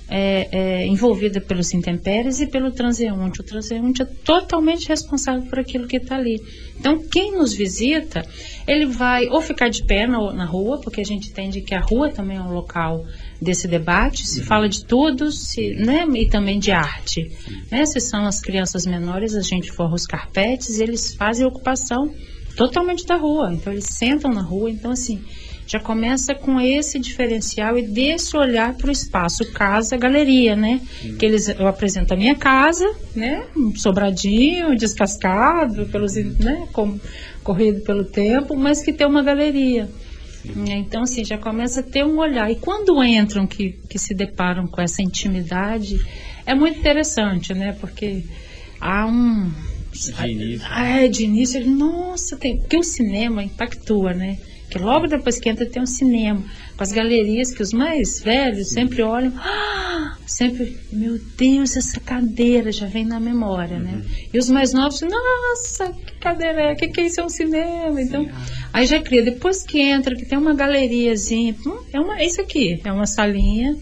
é, 0.10 0.50
é, 0.52 0.88
envolvida 0.88 1.40
pelos 1.40 1.74
intempéries 1.74 2.42
e 2.42 2.48
pelo 2.48 2.70
transeunte. 2.74 3.40
O 3.40 3.44
transeunte 3.46 4.02
é 4.02 4.06
totalmente 4.06 4.90
responsável 4.90 5.44
por 5.44 5.58
aquilo 5.58 5.88
que 5.88 5.96
está 5.96 6.18
ali. 6.18 6.42
Então, 6.78 7.02
quem 7.10 7.32
nos 7.32 7.54
visita, 7.54 8.22
ele 8.68 8.88
vai 8.88 9.28
ou 9.28 9.42
ficar 9.42 9.70
de 9.70 9.86
pé 9.86 10.06
na, 10.06 10.34
na 10.34 10.44
rua, 10.44 10.82
porque 10.82 11.00
a 11.00 11.06
gente 11.06 11.30
entende 11.30 11.62
que 11.62 11.74
a 11.74 11.80
rua 11.80 12.12
também 12.12 12.36
é 12.36 12.42
um 12.42 12.52
local 12.52 13.06
desse 13.42 13.68
debate, 13.68 14.28
se 14.28 14.44
fala 14.44 14.68
de 14.68 14.84
tudo, 14.86 15.32
se, 15.32 15.74
né, 15.76 16.06
e 16.16 16.28
também 16.28 16.60
de 16.60 16.72
arte. 16.72 17.32
Né? 17.72 17.86
Se 17.86 18.00
são 18.00 18.26
as 18.26 18.42
crianças 18.42 18.86
menores, 18.86 19.36
a 19.36 19.42
gente 19.42 19.72
forra 19.72 19.96
os 19.96 20.06
carpetes 20.06 20.80
eles 20.80 21.14
fazem 21.14 21.46
ocupação 21.46 22.14
totalmente 22.56 23.06
da 23.06 23.16
rua. 23.16 23.54
Então 23.54 23.72
eles 23.72 23.86
sentam 23.86 24.32
na 24.32 24.42
rua, 24.42 24.70
então 24.70 24.92
assim, 24.92 25.24
já 25.66 25.80
começa 25.80 26.34
com 26.34 26.60
esse 26.60 27.00
diferencial 27.00 27.78
e 27.78 27.84
desse 27.84 28.36
olhar 28.36 28.74
para 28.74 28.88
o 28.88 28.92
espaço 28.92 29.52
casa 29.52 29.96
galeria, 29.96 30.56
né? 30.56 30.82
Que 31.18 31.26
eles 31.26 31.48
eu 31.48 31.68
apresento 31.68 32.14
a 32.14 32.18
minha 32.18 32.36
casa, 32.36 32.92
né? 33.16 33.46
Um 33.56 33.76
sobradinho, 33.76 34.76
descascado 34.76 35.86
pelos, 35.86 36.16
né? 36.16 36.68
Com, 36.74 37.00
corrido 37.44 37.82
pelo 37.82 38.04
tempo, 38.04 38.56
mas 38.56 38.82
que 38.84 38.92
tem 38.92 39.06
uma 39.06 39.22
galeria. 39.22 39.88
Então, 40.46 41.04
assim, 41.04 41.24
já 41.24 41.38
começa 41.38 41.82
a 41.82 41.84
ter 41.84 42.06
um 42.06 42.18
olhar. 42.18 42.50
E 42.50 42.56
quando 42.56 43.04
entram 43.04 43.46
que, 43.46 43.74
que 43.90 44.00
se 44.00 44.14
deparam 44.14 44.68
com 44.68 44.82
essa 44.82 45.02
intimidade, 45.02 46.00
é 46.46 46.56
muito 46.56 46.80
interessante, 46.80 47.54
né? 47.54 47.74
Porque 47.74 48.24
há 48.80 49.06
um, 49.06 49.52
De 49.92 50.32
início. 50.32 50.68
Ah, 50.70 50.88
é, 50.88 51.08
de 51.08 51.24
início, 51.24 51.70
nossa, 51.70 52.38
tem. 52.38 52.58
Porque 52.58 52.78
o 52.78 52.84
cinema 52.84 53.44
impactua, 53.44 54.14
né? 54.14 54.38
Que 54.70 54.78
logo 54.78 55.08
depois 55.08 55.40
que 55.40 55.50
entra 55.50 55.66
tem 55.66 55.82
um 55.82 55.88
cinema, 55.88 56.44
com 56.78 56.84
as 56.84 56.92
galerias 56.92 57.52
que 57.52 57.62
os 57.64 57.74
mais 57.74 58.22
velhos 58.22 58.70
sempre 58.70 59.02
olham, 59.02 59.34
ah, 59.38 60.16
sempre, 60.28 60.78
meu 60.92 61.20
Deus, 61.36 61.76
essa 61.76 62.00
cadeira 62.00 62.72
já 62.72 62.86
vem 62.86 63.04
na 63.04 63.20
memória, 63.20 63.80
né? 63.80 63.92
uhum. 63.92 63.98
né? 63.98 64.06
E 64.32 64.38
os 64.38 64.50
mais 64.50 64.72
novos, 64.72 65.02
nossa, 65.02 65.92
que 65.92 66.14
cadeira 66.20 66.62
é? 66.70 66.74
O 66.74 66.76
que, 66.76 66.88
que 66.88 67.02
é 67.02 67.06
isso? 67.08 67.20
É 67.20 67.26
um 67.26 67.30
cinema? 67.30 68.00
Então, 68.00 68.24
Sim. 68.24 68.32
aí 68.72 68.86
já 68.86 69.02
cria. 69.02 69.24
Depois 69.24 69.64
que 69.64 69.80
entra, 69.80 70.16
que 70.16 70.26
tem 70.26 70.38
uma 70.38 70.54
galeriazinha, 70.54 71.56
hum, 71.66 71.80
é, 71.92 72.00
uma, 72.00 72.20
é 72.20 72.26
isso 72.26 72.40
aqui, 72.40 72.80
é 72.84 72.92
uma 72.92 73.08
salinha. 73.08 73.76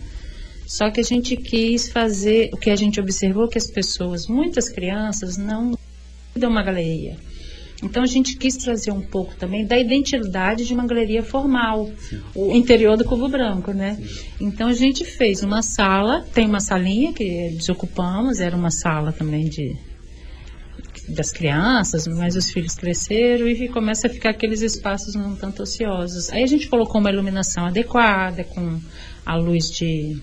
Só 0.65 0.89
que 0.89 0.99
a 0.99 1.03
gente 1.03 1.35
quis 1.37 1.89
fazer, 1.89 2.49
o 2.53 2.57
que 2.57 2.69
a 2.69 2.75
gente 2.75 2.99
observou 2.99 3.47
que 3.47 3.57
as 3.57 3.67
pessoas, 3.67 4.27
muitas 4.27 4.69
crianças, 4.69 5.37
não 5.37 5.77
dão 6.35 6.49
uma 6.49 6.63
galeria. 6.63 7.17
Então 7.83 8.01
a 8.01 8.07
gente 8.07 8.35
quis 8.37 8.57
trazer 8.57 8.91
um 8.91 9.01
pouco 9.01 9.35
também 9.35 9.65
da 9.65 9.77
identidade 9.77 10.65
de 10.65 10.73
uma 10.73 10.87
galeria 10.87 11.21
formal, 11.21 11.89
Sim. 12.09 12.21
o 12.33 12.51
interior 12.51 12.97
do 12.97 13.05
Cubo 13.05 13.29
Branco, 13.29 13.71
né? 13.71 13.95
Sim. 13.95 14.25
Então 14.41 14.67
a 14.67 14.73
gente 14.73 15.05
fez 15.05 15.43
uma 15.43 15.61
sala, 15.61 16.25
tem 16.33 16.47
uma 16.47 16.59
salinha 16.59 17.13
que 17.13 17.51
desocupamos, 17.51 18.39
era 18.39 18.55
uma 18.55 18.71
sala 18.71 19.11
também 19.11 19.47
de 19.47 19.75
das 21.07 21.31
crianças, 21.31 22.05
mas 22.05 22.35
os 22.35 22.51
filhos 22.51 22.75
cresceram 22.75 23.47
e 23.47 23.69
começa 23.69 24.07
a 24.07 24.09
ficar 24.09 24.31
aqueles 24.31 24.61
espaços 24.61 25.15
um 25.15 25.35
tanto 25.35 25.63
ociosos. 25.63 26.29
Aí 26.31 26.43
a 26.43 26.47
gente 26.47 26.67
colocou 26.67 26.99
uma 26.99 27.09
iluminação 27.09 27.65
adequada, 27.65 28.43
com 28.43 28.77
a 29.25 29.35
luz 29.35 29.71
de 29.71 30.17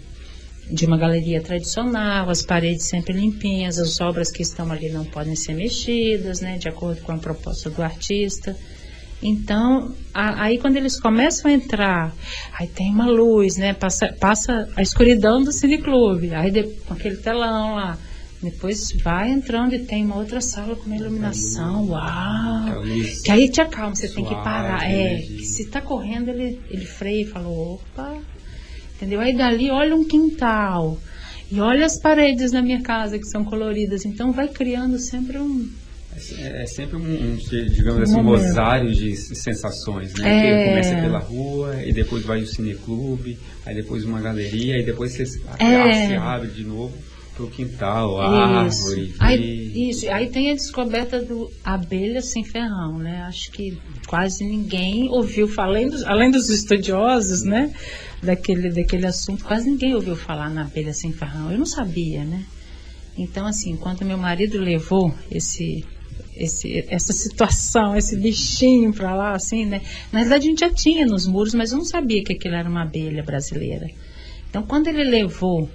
de 0.70 0.86
uma 0.86 0.96
galeria 0.96 1.40
tradicional, 1.40 2.30
as 2.30 2.42
paredes 2.42 2.86
sempre 2.86 3.12
limpinhas, 3.12 3.78
as 3.78 4.00
obras 4.00 4.30
que 4.30 4.42
estão 4.42 4.70
ali 4.72 4.90
não 4.90 5.04
podem 5.04 5.36
ser 5.36 5.54
mexidas, 5.54 6.40
né, 6.40 6.56
de 6.56 6.68
acordo 6.68 7.00
com 7.02 7.12
a 7.12 7.18
proposta 7.18 7.68
do 7.68 7.82
artista. 7.82 8.56
Então, 9.22 9.94
a, 10.12 10.44
aí 10.44 10.58
quando 10.58 10.76
eles 10.76 10.98
começam 11.00 11.50
a 11.50 11.54
entrar, 11.54 12.14
aí 12.58 12.66
tem 12.66 12.90
uma 12.90 13.06
luz, 13.06 13.56
né, 13.56 13.72
passa, 13.72 14.12
passa 14.18 14.68
a 14.76 14.82
escuridão 14.82 15.42
do 15.42 15.52
cineclube, 15.52 16.34
aí 16.34 16.50
de, 16.50 16.62
com 16.62 16.94
aquele 16.94 17.16
telão 17.16 17.74
lá, 17.74 17.98
depois 18.42 18.92
vai 19.02 19.30
entrando 19.30 19.74
e 19.74 19.78
tem 19.78 20.04
uma 20.04 20.16
outra 20.16 20.40
sala 20.40 20.76
com 20.76 20.84
uma 20.84 20.96
iluminação, 20.96 21.88
uau! 21.88 22.82
Que 23.24 23.30
aí 23.30 23.50
te 23.50 23.62
acalma, 23.62 23.94
você 23.94 24.08
tem 24.08 24.22
que 24.24 24.34
parar. 24.34 24.84
É, 24.84 25.22
que 25.22 25.44
se 25.44 25.70
tá 25.70 25.80
correndo, 25.80 26.28
ele, 26.28 26.60
ele 26.68 26.84
freia 26.84 27.22
e 27.22 27.26
fala, 27.26 27.48
opa, 27.48 28.13
entendeu? 28.96 29.20
Aí 29.20 29.36
dali 29.36 29.70
olha 29.70 29.94
um 29.94 30.04
quintal 30.04 30.98
e 31.50 31.60
olha 31.60 31.86
as 31.86 31.98
paredes 31.98 32.52
da 32.52 32.62
minha 32.62 32.82
casa 32.82 33.18
que 33.18 33.26
são 33.26 33.44
coloridas, 33.44 34.04
então 34.04 34.32
vai 34.32 34.48
criando 34.48 34.98
sempre 34.98 35.38
um 35.38 35.68
é, 36.38 36.62
é 36.62 36.66
sempre 36.66 36.96
um, 36.96 37.00
um 37.00 37.36
digamos 37.36 38.10
um 38.10 38.20
assim, 38.20 38.22
rosário 38.22 38.94
de 38.94 39.16
sensações, 39.16 40.14
né? 40.14 40.46
É... 40.46 40.68
Começa 40.68 40.94
pela 40.94 41.18
rua 41.18 41.82
e 41.84 41.92
depois 41.92 42.24
vai 42.24 42.40
o 42.40 42.46
cineclube, 42.46 43.36
aí 43.66 43.74
depois 43.74 44.04
uma 44.04 44.20
galeria 44.20 44.78
e 44.78 44.84
depois 44.84 45.12
você 45.12 45.24
é... 45.58 46.08
se 46.08 46.14
abre 46.14 46.50
de 46.50 46.62
novo 46.62 46.94
pro 47.34 47.48
quintal, 47.48 48.20
a 48.20 48.66
isso. 48.66 48.86
árvore. 48.86 49.14
Aí, 49.18 49.90
isso, 49.90 50.08
aí 50.08 50.28
tem 50.30 50.50
a 50.50 50.54
descoberta 50.54 51.20
do 51.20 51.50
abelha 51.64 52.22
sem 52.22 52.44
ferrão, 52.44 52.98
né? 52.98 53.22
Acho 53.26 53.50
que 53.50 53.76
quase 54.06 54.44
ninguém 54.44 55.08
ouviu 55.08 55.50
além 55.56 55.88
dos, 55.88 56.04
além 56.04 56.30
dos 56.30 56.48
estudiosos, 56.48 57.42
né? 57.42 57.72
Daquele, 58.24 58.70
daquele 58.70 59.06
assunto, 59.06 59.44
quase 59.44 59.70
ninguém 59.70 59.94
ouviu 59.94 60.16
falar 60.16 60.50
na 60.50 60.62
abelha 60.62 60.92
sem 60.92 61.12
ferrão. 61.12 61.50
Eu 61.50 61.58
não 61.58 61.66
sabia, 61.66 62.24
né? 62.24 62.44
Então, 63.16 63.46
assim, 63.46 63.72
enquanto 63.72 64.04
meu 64.04 64.18
marido 64.18 64.58
levou 64.58 65.14
esse, 65.30 65.84
esse, 66.36 66.84
essa 66.88 67.12
situação, 67.12 67.94
esse 67.96 68.16
bichinho 68.16 68.92
para 68.92 69.14
lá, 69.14 69.32
assim, 69.32 69.64
né? 69.64 69.82
Na 70.12 70.20
verdade, 70.20 70.46
a 70.46 70.50
gente 70.50 70.60
já 70.60 70.70
tinha 70.70 71.06
nos 71.06 71.26
muros, 71.26 71.54
mas 71.54 71.70
eu 71.70 71.78
não 71.78 71.84
sabia 71.84 72.22
que 72.24 72.32
aquilo 72.32 72.54
era 72.54 72.68
uma 72.68 72.82
abelha 72.82 73.22
brasileira. 73.22 73.86
Então, 74.48 74.62
quando 74.62 74.88
ele 74.88 75.04
levou 75.04 75.68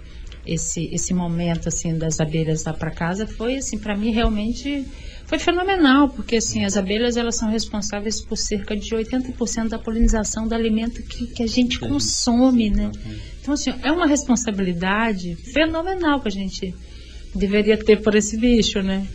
esse, 0.50 0.90
esse 0.92 1.14
momento 1.14 1.70
assim 1.70 1.96
das 1.96 2.20
abelhas 2.20 2.64
lá 2.64 2.74
para 2.74 2.90
casa 2.90 3.28
foi 3.28 3.58
assim 3.58 3.78
para 3.78 3.96
mim 3.96 4.12
realmente 4.12 4.84
foi 5.26 5.38
fenomenal 5.38 6.10
porque 6.10 6.38
assim 6.38 6.66
as 6.66 6.76
abelhas 6.76 7.18
elas 7.18 7.36
são 7.36 7.50
responsáveis 7.50 8.20
por 8.20 8.36
cerca 8.36 8.76
de 8.76 8.90
80% 8.90 9.70
da 9.70 9.78
polinização 9.78 10.48
do 10.48 10.56
alimento 10.56 11.04
que, 11.04 11.28
que 11.28 11.44
a 11.44 11.48
gente 11.48 11.80
consome 11.80 12.72
né? 12.72 12.92
então 13.40 13.54
assim 13.54 13.72
é 13.84 13.92
uma 13.92 14.08
responsabilidade 14.08 15.36
fenomenal 15.36 16.20
que 16.20 16.28
a 16.28 16.32
gente 16.32 16.74
deveria 17.36 17.78
ter 17.78 18.02
por 18.02 18.16
esse 18.16 18.36
bicho 18.36 18.82
né? 18.82 19.08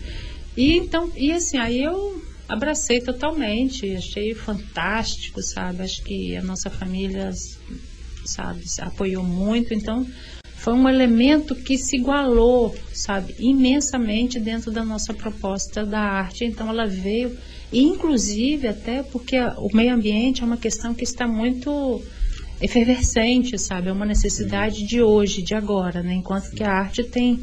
E 0.57 0.77
então 0.77 1.11
e 1.17 1.33
assim 1.33 1.59
aí 1.59 1.83
eu 1.83 2.23
abracei 2.49 3.01
totalmente 3.01 3.97
achei 3.97 4.35
fantástico 4.35 5.43
sabe? 5.43 5.83
Acho 5.83 6.01
que 6.05 6.37
a 6.37 6.43
nossa 6.43 6.71
família 6.71 7.33
sabe 8.25 8.63
apoiou 8.81 9.25
muito 9.25 9.75
então 9.75 10.07
foi 10.65 10.73
um 10.73 10.89
elemento 10.89 11.55
que 11.55 11.77
se 11.77 11.97
igualou, 11.97 12.75
sabe, 12.91 13.35
imensamente 13.39 14.41
dentro 14.41 14.71
da 14.73 14.83
nossa 14.83 15.13
proposta 15.13 15.85
da 15.85 16.01
arte. 16.01 16.47
Então 16.47 16.71
ela 16.71 16.87
veio, 16.87 17.37
inclusive 17.71 18.67
até 18.67 19.03
porque 19.03 19.37
o 19.59 19.69
meio 19.75 19.95
ambiente 19.95 20.43
é 20.43 20.47
uma 20.47 20.57
questão 20.57 20.95
que 20.95 21.05
está 21.05 21.27
muito 21.29 22.03
efervescente, 22.63 23.59
sabe, 23.59 23.91
é 23.91 23.93
uma 23.93 24.07
necessidade 24.07 24.87
de 24.87 25.03
hoje, 25.03 25.43
de 25.43 25.55
agora, 25.55 26.03
né? 26.03 26.15
Enquanto 26.15 26.51
que 26.53 26.65
a 26.65 26.71
arte 26.71 27.05
tem 27.05 27.39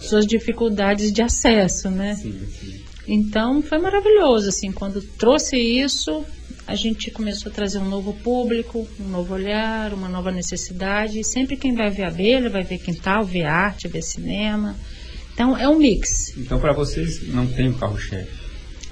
suas 0.00 0.26
dificuldades 0.26 1.12
de 1.12 1.22
acesso, 1.22 1.88
né? 1.90 2.16
Sim, 2.16 2.40
sim. 2.58 2.80
Então 3.06 3.62
foi 3.62 3.78
maravilhoso, 3.78 4.48
assim, 4.48 4.72
quando 4.72 5.00
trouxe 5.00 5.56
isso, 5.56 6.24
a 6.70 6.76
gente 6.76 7.10
começou 7.10 7.50
a 7.50 7.54
trazer 7.54 7.78
um 7.78 7.88
novo 7.88 8.12
público, 8.12 8.86
um 9.00 9.08
novo 9.08 9.34
olhar, 9.34 9.92
uma 9.92 10.08
nova 10.08 10.30
necessidade. 10.30 11.18
E 11.18 11.24
sempre 11.24 11.56
quem 11.56 11.74
vai 11.74 11.90
ver 11.90 12.04
abelha 12.04 12.48
vai 12.48 12.62
ver 12.62 12.78
quintal, 12.78 13.24
ver 13.24 13.42
arte, 13.42 13.88
ver 13.88 14.02
cinema. 14.02 14.76
Então 15.34 15.58
é 15.58 15.68
um 15.68 15.76
mix. 15.76 16.32
Então 16.38 16.60
para 16.60 16.72
vocês 16.72 17.26
não 17.34 17.44
tem 17.44 17.70
um 17.70 17.72
carro-chefe? 17.72 18.38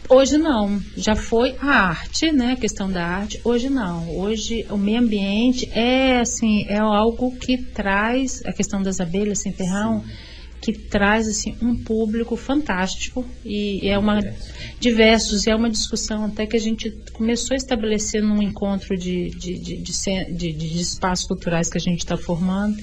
Hoje 0.08 0.38
não, 0.38 0.82
já 0.96 1.14
foi 1.14 1.54
a 1.60 1.90
arte, 1.90 2.32
né? 2.32 2.54
A 2.54 2.56
questão 2.56 2.90
da 2.90 3.06
arte. 3.06 3.40
Hoje 3.44 3.70
não. 3.70 4.10
Hoje 4.16 4.66
o 4.70 4.76
meio 4.76 4.98
ambiente 4.98 5.70
é 5.72 6.18
assim, 6.18 6.64
é 6.66 6.78
algo 6.78 7.30
que 7.36 7.58
traz 7.58 8.42
a 8.44 8.52
questão 8.52 8.82
das 8.82 8.98
abelhas 8.98 9.38
sem 9.38 9.52
ferrão. 9.52 10.02
Sim 10.02 10.27
que 10.60 10.72
traz 10.72 11.28
assim 11.28 11.56
um 11.62 11.76
público 11.76 12.36
fantástico 12.36 13.24
e 13.44 13.88
é 13.88 13.98
uma 13.98 14.18
diversos 14.80 15.46
é 15.46 15.54
uma 15.54 15.70
discussão 15.70 16.24
até 16.24 16.46
que 16.46 16.56
a 16.56 16.60
gente 16.60 16.90
começou 17.12 17.54
a 17.54 17.56
estabelecer 17.56 18.22
num 18.22 18.42
encontro 18.42 18.96
de, 18.96 19.30
de, 19.30 19.58
de, 19.58 19.76
de, 19.76 20.52
de 20.52 20.80
espaços 20.80 21.26
culturais 21.26 21.68
que 21.68 21.78
a 21.78 21.80
gente 21.80 22.00
está 22.00 22.16
formando 22.16 22.76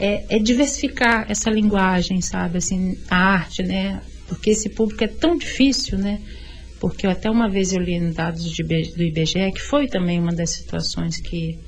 é, 0.00 0.36
é, 0.36 0.38
diversificar 0.38 1.26
essa 1.28 1.50
linguagem 1.50 2.20
sabe 2.20 2.58
assim 2.58 2.96
a 3.10 3.16
arte 3.16 3.62
né 3.62 4.00
porque 4.26 4.50
esse 4.50 4.70
público 4.70 5.04
é 5.04 5.08
tão 5.08 5.36
difícil 5.36 5.98
né 5.98 6.20
porque 6.80 7.06
até 7.06 7.28
uma 7.30 7.48
vez 7.48 7.72
eu 7.72 7.80
li 7.80 7.94
em 7.94 8.12
dados 8.12 8.44
do 8.44 9.02
IBGE 9.02 9.52
que 9.52 9.60
foi 9.60 9.86
também 9.86 10.18
uma 10.18 10.32
das 10.32 10.50
situações 10.50 11.20
que 11.20 11.58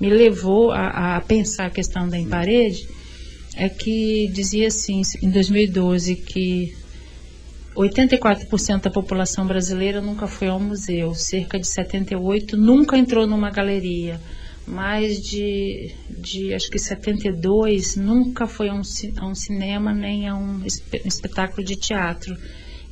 me 0.00 0.10
levou 0.10 0.70
a, 0.70 1.16
a 1.16 1.20
pensar 1.20 1.66
a 1.66 1.70
questão 1.70 2.08
da 2.08 2.18
em 2.18 2.28
parede 2.28 2.97
é 3.58 3.68
que 3.68 4.28
dizia 4.28 4.68
assim, 4.68 5.02
em 5.20 5.30
2012, 5.30 6.14
que 6.14 6.76
84% 7.74 8.82
da 8.82 8.90
população 8.90 9.44
brasileira 9.44 10.00
nunca 10.00 10.28
foi 10.28 10.46
ao 10.46 10.60
museu, 10.60 11.12
cerca 11.12 11.58
de 11.58 11.66
78% 11.66 12.52
nunca 12.52 12.96
entrou 12.96 13.26
numa 13.26 13.50
galeria, 13.50 14.20
mais 14.64 15.20
de, 15.20 15.92
de 16.08 16.54
acho 16.54 16.70
que 16.70 16.78
72 16.78 17.96
nunca 17.96 18.46
foi 18.46 18.68
a 18.68 18.74
um, 18.74 18.82
a 19.16 19.26
um 19.26 19.34
cinema 19.34 19.92
nem 19.92 20.28
a 20.28 20.36
um 20.36 20.62
espetáculo 21.04 21.66
de 21.66 21.74
teatro. 21.74 22.36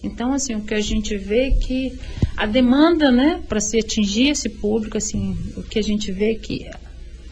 Então, 0.02 0.32
assim, 0.32 0.56
o 0.56 0.62
que 0.62 0.74
a 0.74 0.80
gente 0.80 1.16
vê 1.16 1.48
é 1.48 1.50
que 1.52 1.96
a 2.36 2.44
demanda, 2.44 3.12
né, 3.12 3.40
para 3.48 3.60
se 3.60 3.78
atingir 3.78 4.30
esse 4.30 4.48
público, 4.48 4.96
assim, 4.96 5.38
o 5.56 5.62
que 5.62 5.78
a 5.78 5.82
gente 5.82 6.10
vê 6.10 6.32
é 6.32 6.34
que 6.34 6.68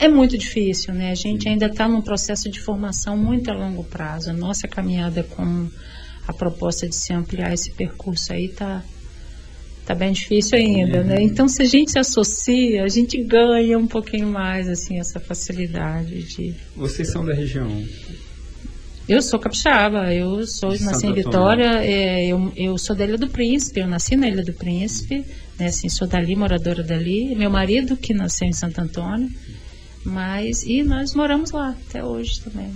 é 0.05 0.09
muito 0.09 0.37
difícil, 0.37 0.95
né? 0.95 1.11
A 1.11 1.15
gente 1.15 1.49
ainda 1.49 1.67
está 1.67 1.89
num 1.89 2.03
processo 2.03 2.51
de 2.51 2.61
formação 2.61 3.17
muito 3.17 3.51
a 3.51 3.55
longo 3.55 3.85
prazo. 3.85 4.31
A 4.31 4.33
nossa 4.33 4.69
caminhada 4.69 5.23
com 5.23 5.69
a 6.27 6.33
proposta 6.33 6.89
de 6.89 6.95
se 6.95 7.13
ampliar 7.13 7.53
esse 7.53 7.73
percurso 7.73 8.33
aí 8.33 8.47
está 8.47 8.83
tá 9.85 9.95
bem 9.95 10.13
difícil 10.13 10.59
ainda, 10.59 11.03
né? 11.03 11.17
Então, 11.21 11.49
se 11.49 11.63
a 11.63 11.67
gente 11.67 11.91
se 11.91 11.99
associa, 11.99 12.85
a 12.85 12.89
gente 12.89 13.23
ganha 13.23 13.79
um 13.79 13.87
pouquinho 13.87 14.29
mais, 14.29 14.69
assim, 14.69 14.99
essa 14.99 15.21
facilidade 15.21 16.23
de... 16.23 16.55
Vocês 16.75 17.11
são 17.11 17.25
da 17.25 17.35
região? 17.35 17.85
Eu 19.07 19.21
sou 19.21 19.39
capixaba, 19.39 20.15
eu 20.15 20.47
sou, 20.47 20.71
nasci 20.81 21.07
em 21.07 21.13
Vitória, 21.13 21.85
é, 21.85 22.27
eu, 22.27 22.51
eu 22.57 22.79
sou 22.79 22.97
da 22.97 23.05
Ilha 23.05 23.19
do 23.19 23.29
Príncipe, 23.29 23.81
eu 23.81 23.87
nasci 23.87 24.17
na 24.17 24.27
Ilha 24.27 24.43
do 24.43 24.55
Príncipe, 24.55 25.23
né, 25.59 25.67
assim, 25.67 25.91
sou 25.91 26.09
dali, 26.09 26.35
moradora 26.35 26.83
dali. 26.83 27.35
Meu 27.35 27.51
marido, 27.51 27.99
que 27.99 28.15
nasceu 28.15 28.49
em 28.49 28.53
Santo 28.55 28.81
Antônio, 28.81 29.29
mas, 30.05 30.63
e 30.65 30.83
nós 30.83 31.15
moramos 31.15 31.51
lá 31.51 31.77
até 31.89 32.05
hoje 32.05 32.41
também. 32.41 32.73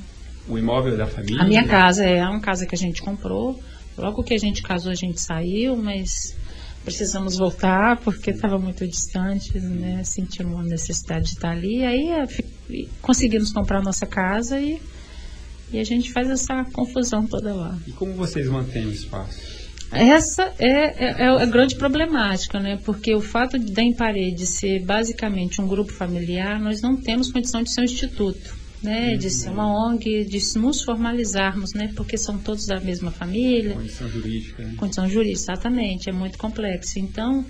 O 0.48 0.58
imóvel 0.58 0.96
da 0.96 1.06
família? 1.06 1.42
A 1.42 1.44
minha 1.44 1.64
casa 1.66 2.04
é 2.04 2.24
uma 2.26 2.40
casa 2.40 2.66
que 2.66 2.74
a 2.74 2.78
gente 2.78 3.02
comprou 3.02 3.60
Logo 3.98 4.22
que 4.22 4.32
a 4.32 4.38
gente 4.38 4.62
casou, 4.62 4.92
a 4.92 4.94
gente 4.94 5.20
saiu, 5.20 5.76
mas 5.76 6.36
precisamos 6.84 7.36
voltar 7.36 7.96
porque 7.96 8.30
estava 8.30 8.56
muito 8.56 8.86
distante, 8.86 9.58
né? 9.58 10.04
Sentimos 10.04 10.54
uma 10.54 10.62
necessidade 10.62 11.24
de 11.24 11.30
estar 11.32 11.50
ali. 11.50 11.84
Aí 11.84 12.08
é, 12.08 12.24
conseguimos 13.02 13.52
comprar 13.52 13.82
nossa 13.82 14.06
casa 14.06 14.60
e, 14.60 14.80
e 15.72 15.80
a 15.80 15.84
gente 15.84 16.12
faz 16.12 16.30
essa 16.30 16.64
confusão 16.72 17.26
toda 17.26 17.52
lá. 17.52 17.76
E 17.88 17.90
como 17.90 18.14
vocês 18.14 18.48
mantêm 18.48 18.86
o 18.86 18.92
espaço? 18.92 19.57
Essa 19.90 20.52
é, 20.58 20.68
é, 20.68 21.22
é, 21.22 21.28
a 21.28 21.46
grande 21.46 21.74
problemática, 21.76 22.60
né? 22.60 22.78
Porque 22.84 23.14
o 23.14 23.20
fato 23.20 23.58
de 23.58 23.80
em 23.80 23.94
parede 23.94 24.46
ser 24.46 24.84
basicamente 24.84 25.60
um 25.60 25.66
grupo 25.66 25.92
familiar, 25.92 26.60
nós 26.60 26.82
não 26.82 26.96
temos 26.96 27.32
condição 27.32 27.62
de 27.62 27.72
ser 27.72 27.80
um 27.80 27.84
instituto, 27.84 28.54
né? 28.82 29.12
Uhum. 29.12 29.18
De 29.18 29.30
ser 29.30 29.48
uma 29.50 29.66
ONG, 29.66 30.24
de 30.24 30.58
nos 30.58 30.82
formalizarmos, 30.82 31.72
né? 31.72 31.90
Porque 31.96 32.18
são 32.18 32.38
todos 32.38 32.66
da 32.66 32.78
mesma 32.80 33.10
família. 33.10 33.74
Condição 33.74 34.08
jurídica. 34.08 34.62
Né? 34.62 34.74
Condição 34.76 35.08
jurídica, 35.08 35.52
exatamente. 35.52 36.10
É 36.10 36.12
muito 36.12 36.36
complexo. 36.36 36.98
Então, 36.98 37.44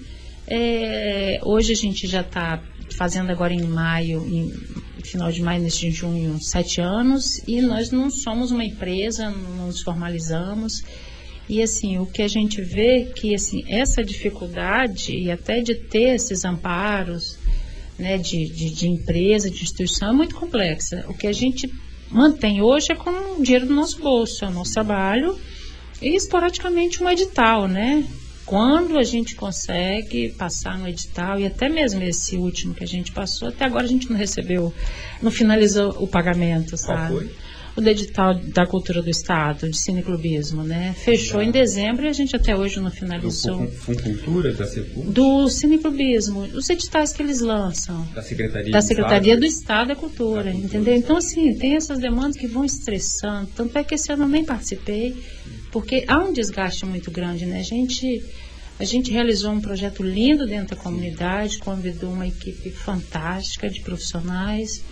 é, 0.46 1.40
hoje 1.42 1.72
a 1.72 1.76
gente 1.76 2.06
já 2.06 2.20
está 2.20 2.62
fazendo 2.96 3.30
agora 3.30 3.52
em 3.52 3.62
maio, 3.62 4.24
em 4.26 4.52
final 5.02 5.30
de 5.32 5.42
maio, 5.42 5.60
neste 5.60 5.90
junho, 5.90 6.38
sete 6.40 6.80
anos, 6.80 7.42
e 7.46 7.60
nós 7.60 7.90
não 7.90 8.10
somos 8.10 8.50
uma 8.50 8.64
empresa, 8.64 9.30
não 9.30 9.66
nos 9.66 9.82
formalizamos. 9.82 10.82
E 11.48 11.62
assim, 11.62 11.98
o 11.98 12.04
que 12.04 12.22
a 12.22 12.28
gente 12.28 12.60
vê 12.60 13.06
que 13.14 13.34
assim, 13.34 13.64
essa 13.66 14.04
dificuldade 14.04 15.16
e 15.16 15.30
até 15.30 15.60
de 15.60 15.74
ter 15.74 16.14
esses 16.14 16.44
amparos 16.44 17.38
né, 17.98 18.18
de, 18.18 18.48
de, 18.48 18.70
de 18.70 18.88
empresa, 18.88 19.50
de 19.50 19.62
instituição, 19.62 20.10
é 20.10 20.12
muito 20.12 20.34
complexa. 20.34 21.04
O 21.08 21.14
que 21.14 21.26
a 21.26 21.32
gente 21.32 21.68
mantém 22.10 22.62
hoje 22.62 22.92
é 22.92 22.94
com 22.94 23.10
o 23.10 23.42
dinheiro 23.42 23.66
do 23.66 23.74
nosso 23.74 24.00
bolso, 24.00 24.44
é 24.44 24.48
o 24.48 24.52
nosso 24.52 24.72
trabalho 24.72 25.38
e 26.00 26.14
esporadicamente 26.14 27.02
um 27.02 27.10
edital, 27.10 27.66
né? 27.66 28.06
Quando 28.46 28.96
a 28.98 29.02
gente 29.02 29.34
consegue 29.34 30.30
passar 30.30 30.78
no 30.78 30.88
edital, 30.88 31.38
e 31.38 31.44
até 31.44 31.68
mesmo 31.68 32.02
esse 32.02 32.36
último 32.36 32.72
que 32.72 32.82
a 32.82 32.86
gente 32.86 33.12
passou, 33.12 33.48
até 33.48 33.66
agora 33.66 33.84
a 33.84 33.88
gente 33.88 34.08
não 34.08 34.16
recebeu, 34.16 34.72
não 35.20 35.30
finalizou 35.30 35.90
o 36.02 36.06
pagamento, 36.06 36.76
sabe? 36.76 37.14
Qual 37.14 37.20
foi? 37.20 37.47
O 37.80 37.88
edital 37.88 38.34
da 38.34 38.66
cultura 38.66 39.00
do 39.00 39.08
Estado, 39.08 39.68
de 39.68 39.78
cineclubismo, 39.78 40.62
né? 40.62 40.94
Fechou 40.98 41.40
em 41.40 41.50
dezembro 41.50 42.04
e 42.04 42.08
a 42.08 42.12
gente 42.12 42.34
até 42.34 42.56
hoje 42.56 42.80
não 42.80 42.90
finalizou. 42.90 43.66
Do 43.66 43.68
Funcultura, 43.68 44.52
da 44.52 44.66
CEPUM? 44.66 45.10
Do 45.10 45.48
cineclubismo, 45.48 46.40
os 46.54 46.68
editais 46.68 47.12
que 47.12 47.22
eles 47.22 47.40
lançam. 47.40 48.06
Da 48.14 48.22
Secretaria, 48.22 48.72
da 48.72 48.80
Secretaria 48.80 49.36
do 49.36 49.44
Estado 49.44 49.88
da 49.88 49.96
Cultura, 49.96 50.44
da 50.44 50.50
Cultura, 50.50 50.66
entendeu? 50.66 50.94
Então, 50.94 51.16
assim, 51.16 51.54
tem 51.54 51.76
essas 51.76 51.98
demandas 51.98 52.36
que 52.36 52.46
vão 52.46 52.64
estressando. 52.64 53.48
Tanto 53.54 53.78
é 53.78 53.84
que 53.84 53.94
esse 53.94 54.12
ano 54.12 54.24
eu 54.24 54.28
nem 54.28 54.44
participei, 54.44 55.16
porque 55.70 56.04
há 56.08 56.18
um 56.18 56.32
desgaste 56.32 56.84
muito 56.84 57.10
grande, 57.10 57.46
né? 57.46 57.60
A 57.60 57.64
gente... 57.64 58.22
A 58.80 58.84
gente 58.84 59.10
realizou 59.10 59.50
um 59.50 59.60
projeto 59.60 60.04
lindo 60.04 60.46
dentro 60.46 60.76
da 60.76 60.80
comunidade, 60.80 61.58
convidou 61.58 62.12
uma 62.12 62.28
equipe 62.28 62.70
fantástica 62.70 63.68
de 63.68 63.80
profissionais, 63.80 64.84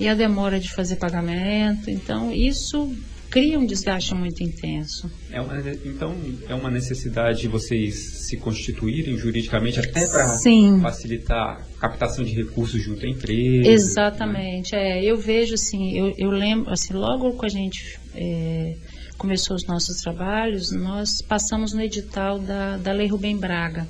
e 0.00 0.08
a 0.08 0.14
demora 0.14 0.58
de 0.58 0.72
fazer 0.72 0.96
pagamento. 0.96 1.90
Então, 1.90 2.32
isso 2.32 2.90
cria 3.30 3.58
um 3.58 3.64
desgaste 3.64 4.12
muito 4.14 4.42
intenso. 4.42 5.08
É 5.30 5.40
uma, 5.40 5.60
então, 5.84 6.16
é 6.48 6.54
uma 6.54 6.70
necessidade 6.70 7.42
de 7.42 7.48
vocês 7.48 8.26
se 8.26 8.36
constituírem 8.38 9.16
juridicamente 9.16 9.78
até 9.78 10.06
para 10.08 10.36
facilitar 10.80 11.60
a 11.76 11.80
captação 11.80 12.24
de 12.24 12.34
recursos 12.34 12.82
junto 12.82 13.06
à 13.06 13.08
empresa? 13.08 13.68
Exatamente. 13.68 14.72
Né? 14.72 14.98
É, 14.98 15.04
eu 15.04 15.16
vejo 15.16 15.54
assim, 15.54 15.96
eu, 15.96 16.12
eu, 16.18 16.30
lembro, 16.30 16.72
assim, 16.72 16.92
logo 16.94 17.38
que 17.38 17.46
a 17.46 17.48
gente 17.48 18.00
é, 18.14 18.74
começou 19.16 19.54
os 19.54 19.64
nossos 19.64 19.98
trabalhos, 19.98 20.72
nós 20.72 21.22
passamos 21.22 21.72
no 21.72 21.82
edital 21.82 22.38
da, 22.40 22.78
da 22.78 22.92
Lei 22.92 23.06
Rubem 23.06 23.36
Braga. 23.36 23.86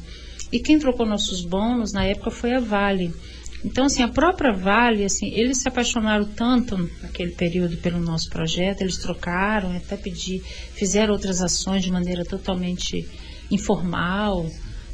E 0.52 0.58
quem 0.58 0.78
trocou 0.78 1.06
nossos 1.06 1.42
bônus 1.42 1.92
na 1.92 2.04
época 2.04 2.30
foi 2.30 2.52
a 2.52 2.60
Vale. 2.60 3.14
Então, 3.64 3.84
assim, 3.84 4.02
a 4.02 4.08
própria 4.08 4.52
Vale, 4.52 5.04
assim, 5.04 5.30
eles 5.34 5.58
se 5.58 5.68
apaixonaram 5.68 6.24
tanto 6.24 6.76
naquele 7.02 7.32
período 7.32 7.76
pelo 7.76 8.00
nosso 8.00 8.30
projeto, 8.30 8.80
eles 8.80 8.96
trocaram, 8.96 9.76
até 9.76 9.96
pedir, 9.96 10.42
fizeram 10.74 11.12
outras 11.12 11.42
ações 11.42 11.82
de 11.82 11.90
maneira 11.90 12.24
totalmente 12.24 13.06
informal, 13.50 14.46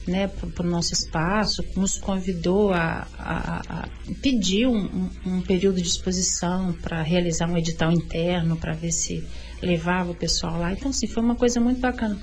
né, 0.07 0.29
para 0.29 0.67
o 0.67 0.71
nosso 0.71 0.93
espaço, 0.93 1.65
nos 1.77 1.99
convidou 1.99 2.73
a, 2.73 3.07
a, 3.19 3.63
a 3.69 3.89
pedir 4.23 4.67
um, 4.67 5.11
um, 5.25 5.41
período 5.43 5.83
de 5.83 5.89
exposição 5.89 6.73
para 6.75 7.03
realizar 7.03 7.51
um 7.51 7.57
edital 7.57 7.91
interno, 7.91 8.57
para 8.57 8.73
ver 8.73 8.93
se 8.93 9.27
levava 9.61 10.13
o 10.13 10.15
pessoal 10.15 10.59
lá. 10.61 10.73
Então, 10.73 10.91
assim, 10.91 11.09
foi 11.09 11.23
uma 11.23 11.35
coisa 11.35 11.61
muito 11.61 11.81
bacana 11.81 12.17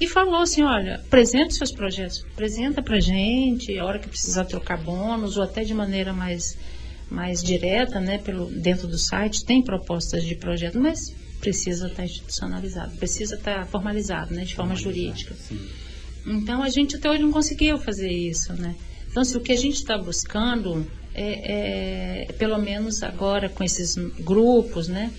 e 0.00 0.08
falou 0.08 0.36
assim, 0.36 0.62
olha, 0.62 0.94
apresente 0.94 1.54
seus 1.54 1.70
projetos, 1.70 2.24
apresenta 2.32 2.80
pra 2.82 2.98
gente, 2.98 3.78
a 3.78 3.84
hora 3.84 3.98
que 3.98 4.08
precisar 4.08 4.46
trocar 4.46 4.78
bônus, 4.78 5.36
ou 5.36 5.42
até 5.42 5.62
de 5.62 5.74
maneira 5.74 6.12
mais, 6.12 6.56
mais 7.10 7.42
direta, 7.42 8.00
né, 8.00 8.16
pelo, 8.16 8.46
dentro 8.50 8.88
do 8.88 8.96
site, 8.96 9.44
tem 9.44 9.62
propostas 9.62 10.24
de 10.24 10.34
projeto, 10.34 10.80
mas 10.80 11.14
precisa 11.38 11.86
estar 11.86 12.04
institucionalizado, 12.04 12.96
precisa 12.96 13.34
estar 13.34 13.66
formalizado, 13.66 14.34
né, 14.34 14.44
de 14.44 14.54
forma 14.54 14.74
jurídica. 14.74 15.34
Sim. 15.34 15.60
Então, 16.26 16.62
a 16.62 16.68
gente 16.70 16.96
até 16.96 17.10
hoje 17.10 17.22
não 17.22 17.32
conseguiu 17.32 17.78
fazer 17.78 18.10
isso, 18.10 18.54
né. 18.54 18.74
Então, 19.10 19.22
se 19.22 19.36
o 19.36 19.40
que 19.40 19.52
a 19.52 19.56
gente 19.56 19.74
está 19.74 19.98
buscando 19.98 20.86
é, 21.14 22.26
é, 22.28 22.32
pelo 22.34 22.58
menos 22.58 23.02
agora 23.02 23.48
com 23.48 23.62
esses 23.62 23.96
grupos, 24.20 24.88
né, 24.88 25.12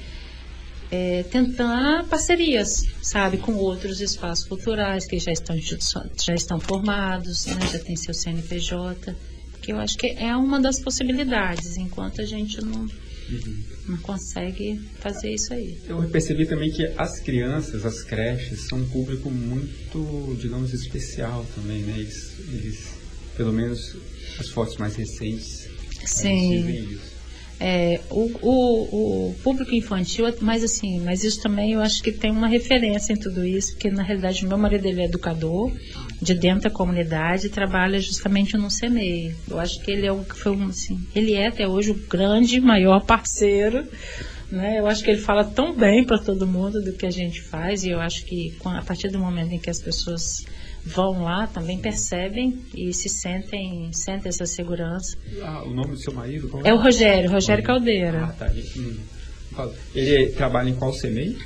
é, 0.92 1.24
tentar 1.24 2.06
parcerias, 2.10 2.84
sabe, 3.02 3.38
com 3.38 3.54
outros 3.56 4.02
espaços 4.02 4.46
culturais 4.46 5.08
que 5.08 5.18
já 5.18 5.32
estão, 5.32 5.58
já 5.58 6.34
estão 6.34 6.60
formados, 6.60 7.46
né, 7.46 7.68
já 7.72 7.80
tem 7.80 7.96
seu 7.96 8.14
CNPJ, 8.14 9.16
que 9.62 9.72
eu 9.72 9.78
acho 9.78 9.98
que 9.98 10.08
é 10.08 10.36
uma 10.36 10.60
das 10.60 10.82
possibilidades, 10.82 11.78
enquanto 11.78 12.20
a 12.20 12.26
gente 12.26 12.60
não, 12.62 12.82
uhum. 12.82 13.64
não 13.88 13.98
consegue 14.00 14.82
fazer 15.00 15.34
isso 15.34 15.54
aí. 15.54 15.80
Eu 15.88 16.04
percebi 16.10 16.46
também 16.46 16.70
que 16.70 16.86
as 16.98 17.20
crianças, 17.20 17.86
as 17.86 18.04
creches, 18.04 18.68
são 18.68 18.80
um 18.80 18.90
público 18.90 19.32
muito, 19.32 20.36
digamos, 20.42 20.74
especial 20.74 21.46
também, 21.56 21.84
né? 21.84 21.94
Eles, 21.98 22.36
eles 22.50 23.02
pelo 23.38 23.54
menos 23.54 23.96
as 24.40 24.50
fotos 24.50 24.76
mais 24.76 24.96
recentes, 24.96 25.70
Sim. 26.06 26.90
isso 26.92 27.11
é, 27.64 28.02
o, 28.10 28.32
o, 28.42 29.30
o, 29.30 29.36
público 29.44 29.76
infantil, 29.76 30.26
mas 30.42 30.64
assim, 30.64 31.00
mas 31.00 31.24
isso 31.24 31.44
também 31.44 31.74
eu 31.74 31.82
acho 31.82 32.02
que 32.02 32.12
tem 32.12 32.32
uma 32.32 32.48
referência 32.48 33.14
em 33.14 33.16
tudo 33.16 33.46
isso, 33.46 33.74
porque 33.74 33.92
na 33.92 34.02
realidade 34.02 34.44
o 34.44 34.50
meu 34.50 34.58
marido 34.58 34.88
ele 34.88 35.02
é 35.02 35.06
educador 35.06 35.72
de 36.20 36.34
dentro 36.34 36.64
da 36.64 36.70
comunidade 36.72 37.50
trabalha 37.50 38.00
justamente 38.00 38.58
no 38.58 38.68
CMEI. 38.68 39.36
Eu 39.48 39.60
acho 39.60 39.80
que 39.82 39.92
ele 39.92 40.08
é 40.08 40.12
o 40.12 40.24
foi 40.24 40.54
um, 40.54 40.70
assim, 40.70 41.00
ele 41.16 41.34
é 41.36 41.48
até 41.50 41.68
hoje 41.68 41.92
o 41.92 42.08
grande 42.08 42.60
maior 42.60 43.06
parceiro 43.06 43.88
né? 44.52 44.80
Eu 44.80 44.88
acho 44.88 45.04
que 45.04 45.10
ele 45.10 45.22
fala 45.22 45.46
tão 45.46 45.74
bem 45.74 46.04
para 46.04 46.18
todo 46.18 46.46
mundo 46.46 46.82
do 46.82 46.92
que 46.92 47.06
a 47.06 47.12
gente 47.12 47.42
faz 47.42 47.86
e 47.86 47.92
eu 47.92 48.02
acho 48.02 48.26
que 48.26 48.54
a 48.66 48.82
partir 48.82 49.08
do 49.10 49.18
momento 49.18 49.54
em 49.54 49.60
que 49.60 49.70
as 49.70 49.80
pessoas 49.80 50.44
vão 50.86 51.24
lá 51.24 51.48
também 51.48 51.78
percebem 51.78 52.60
e 52.76 52.94
se 52.94 53.10
sentem, 53.10 53.92
sentem 53.94 54.30
essa 54.30 54.46
segurança. 54.46 55.18
Ah, 55.42 55.64
o 55.64 55.70
nome 55.72 55.92
do 55.92 55.98
seu 55.98 56.14
marido? 56.14 56.50
É? 56.64 56.70
é? 56.70 56.74
o 56.74 56.78
Rogério, 56.78 57.30
Rogério 57.30 57.64
Caldeira. 57.64 58.26
Ah, 58.26 58.34
tá. 58.34 58.52
Hum. 58.78 58.98
Ele 59.94 60.28
trabalha 60.32 60.70
em 60.70 60.76
qual 60.76 60.92
CMEI? 60.94 61.38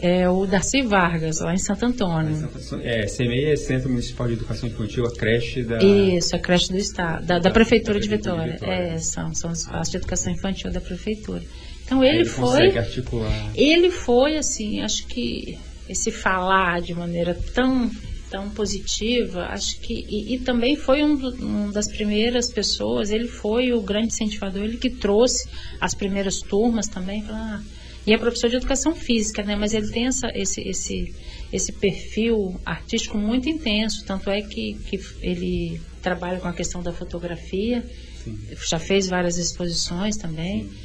É 0.00 0.28
o 0.28 0.46
Darcy 0.46 0.82
Vargas, 0.82 1.40
lá 1.40 1.52
em 1.52 1.58
Santo 1.58 1.86
Antônio. 1.86 2.48
É, 2.82 3.06
CMEI 3.06 3.52
é 3.52 3.56
Centro 3.56 3.88
Municipal 3.88 4.28
de 4.28 4.34
Educação 4.34 4.68
Infantil, 4.68 5.04
a 5.04 5.12
creche 5.12 5.62
da... 5.62 5.78
Isso, 5.78 6.36
a 6.36 6.38
creche 6.38 6.70
do 6.70 6.78
Estado, 6.78 7.26
da, 7.26 7.34
da, 7.34 7.40
da 7.40 7.50
Prefeitura, 7.50 7.94
da 7.94 8.00
de, 8.00 8.08
Vitória. 8.08 8.44
de 8.44 8.52
Vitória. 8.52 8.74
É, 8.74 8.98
são, 8.98 9.34
são 9.34 9.50
os 9.50 9.60
espaços 9.60 9.88
ah. 9.88 9.90
de 9.90 9.96
educação 9.96 10.32
infantil 10.32 10.70
da 10.70 10.80
Prefeitura. 10.80 11.42
Então 11.84 12.04
ele, 12.04 12.18
ele 12.18 12.24
foi... 12.24 12.76
articular. 12.76 13.50
Ele 13.54 13.90
foi, 13.90 14.36
assim, 14.36 14.80
acho 14.80 15.06
que 15.06 15.58
esse 15.88 16.10
falar 16.10 16.80
de 16.80 16.94
maneira 16.94 17.36
tão 17.54 17.90
tão 18.34 18.50
positiva, 18.50 19.46
acho 19.46 19.78
que 19.78 19.94
e, 20.08 20.34
e 20.34 20.38
também 20.40 20.74
foi 20.74 21.04
um, 21.04 21.14
um, 21.40 21.70
das 21.70 21.86
primeiras 21.86 22.52
pessoas, 22.52 23.10
ele 23.10 23.28
foi 23.28 23.72
o 23.72 23.80
grande 23.80 24.08
incentivador, 24.08 24.64
ele 24.64 24.76
que 24.76 24.90
trouxe 24.90 25.48
as 25.80 25.94
primeiras 25.94 26.40
turmas 26.40 26.88
também, 26.88 27.24
ah, 27.28 27.62
e 28.04 28.12
é 28.12 28.18
professor 28.18 28.50
de 28.50 28.56
educação 28.56 28.92
física, 28.92 29.44
né? 29.44 29.54
Mas 29.54 29.72
ele 29.72 29.88
tem 29.88 30.06
essa, 30.06 30.26
esse, 30.34 30.60
esse, 30.62 31.14
esse 31.52 31.72
perfil 31.72 32.60
artístico 32.66 33.16
muito 33.16 33.48
intenso, 33.48 34.04
tanto 34.04 34.28
é 34.28 34.42
que, 34.42 34.74
que 34.88 35.00
ele 35.22 35.80
trabalha 36.02 36.40
com 36.40 36.48
a 36.48 36.52
questão 36.52 36.82
da 36.82 36.92
fotografia, 36.92 37.88
Sim. 38.24 38.36
já 38.68 38.80
fez 38.80 39.06
várias 39.06 39.38
exposições 39.38 40.16
também. 40.16 40.64
Sim. 40.64 40.83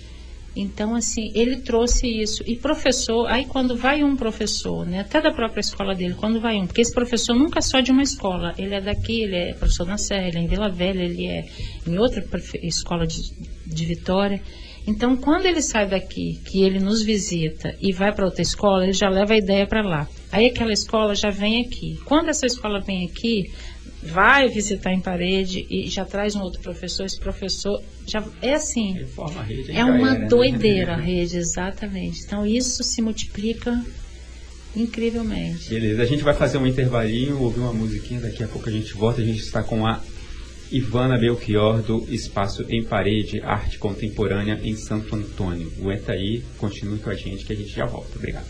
Então, 0.60 0.94
assim, 0.94 1.32
ele 1.34 1.58
trouxe 1.58 2.08
isso. 2.08 2.44
E 2.46 2.56
professor, 2.56 3.28
aí 3.28 3.46
quando 3.46 3.78
vai 3.78 4.04
um 4.04 4.16
professor, 4.16 4.86
né, 4.86 5.00
até 5.00 5.22
da 5.22 5.32
própria 5.32 5.62
escola 5.62 5.96
dele, 5.96 6.16
quando 6.16 6.42
vai 6.42 6.58
um, 6.58 6.68
porque 6.68 6.82
esse 6.82 6.94
professor 6.94 7.34
nunca 7.34 7.60
é 7.60 7.62
só 7.62 7.80
de 7.80 7.92
uma 7.92 8.04
escola, 8.04 8.54
ele 8.58 8.76
é 8.76 8.82
daqui, 8.82 9.22
ele 9.24 9.36
é 9.36 9.54
professor 9.54 9.88
na 9.88 9.98
Sé, 9.98 10.28
ele 10.28 10.38
é 10.38 10.42
em 10.42 10.48
Vila 10.48 10.70
Velha, 10.70 11.04
ele 11.04 11.28
é 11.28 11.46
em 11.88 11.98
outra 11.98 12.24
escola 12.62 13.08
de, 13.08 13.22
de 13.66 13.86
Vitória. 13.86 14.42
Então, 14.86 15.16
quando 15.16 15.46
ele 15.46 15.62
sai 15.62 15.88
daqui, 15.88 16.42
que 16.46 16.64
ele 16.64 16.80
nos 16.80 17.04
visita 17.04 17.76
e 17.80 17.94
vai 17.94 18.12
para 18.12 18.26
outra 18.26 18.42
escola, 18.42 18.84
ele 18.84 18.94
já 18.94 19.08
leva 19.08 19.34
a 19.34 19.38
ideia 19.38 19.68
para 19.68 19.82
lá. 19.82 20.08
Aí 20.32 20.48
aquela 20.48 20.74
escola 20.74 21.16
já 21.16 21.30
vem 21.30 21.62
aqui. 21.62 22.00
Quando 22.06 22.30
essa 22.30 22.46
escola 22.46 22.80
vem 22.80 23.06
aqui, 23.06 23.52
vai 24.02 24.48
visitar 24.48 24.94
em 24.94 25.02
parede 25.02 25.68
e 25.70 25.90
já 25.90 26.06
traz 26.06 26.36
um 26.36 26.42
outro 26.42 26.62
professor, 26.62 27.06
esse 27.06 27.20
professor 27.20 27.82
já 28.08 28.24
é 28.42 28.54
assim. 28.54 28.94
Rede, 28.94 29.72
é 29.72 29.84
uma 29.84 30.12
era, 30.12 30.20
né? 30.20 30.28
doideira 30.28 30.98
né? 30.98 31.04
a 31.04 31.06
rede, 31.06 31.38
exatamente. 31.38 32.22
Então 32.26 32.46
isso 32.46 32.84
se 32.84 33.02
multiplica 33.02 33.84
incrivelmente. 34.76 35.70
Beleza, 35.70 36.02
a 36.02 36.06
gente 36.06 36.24
vai 36.24 36.34
fazer 36.34 36.58
um 36.58 36.68
intervalinho, 36.68 37.42
ouvir 37.42 37.60
uma 37.60 37.74
musiquinha, 37.74 38.22
daqui 38.22 38.44
a 38.44 38.48
pouco 38.48 38.70
a 38.70 38.72
gente 38.72 38.94
volta, 38.94 39.22
a 39.22 39.26
gente 39.26 39.42
está 39.42 39.62
com 39.64 39.86
a 39.86 40.02
Ivana 40.72 41.18
Belchior, 41.18 41.82
do 41.82 42.06
Espaço 42.10 42.64
em 42.70 42.84
Parede, 42.84 43.42
Arte 43.42 43.80
Contemporânea 43.80 44.60
em 44.64 44.76
Santo 44.76 45.16
Antônio. 45.16 45.72
Aguenta 45.80 46.12
aí, 46.14 46.44
continue 46.58 47.00
com 47.00 47.10
a 47.10 47.16
gente 47.16 47.44
que 47.44 47.54
a 47.54 47.56
gente 47.56 47.72
já 47.72 47.86
volta. 47.86 48.16
Obrigado. 48.16 48.46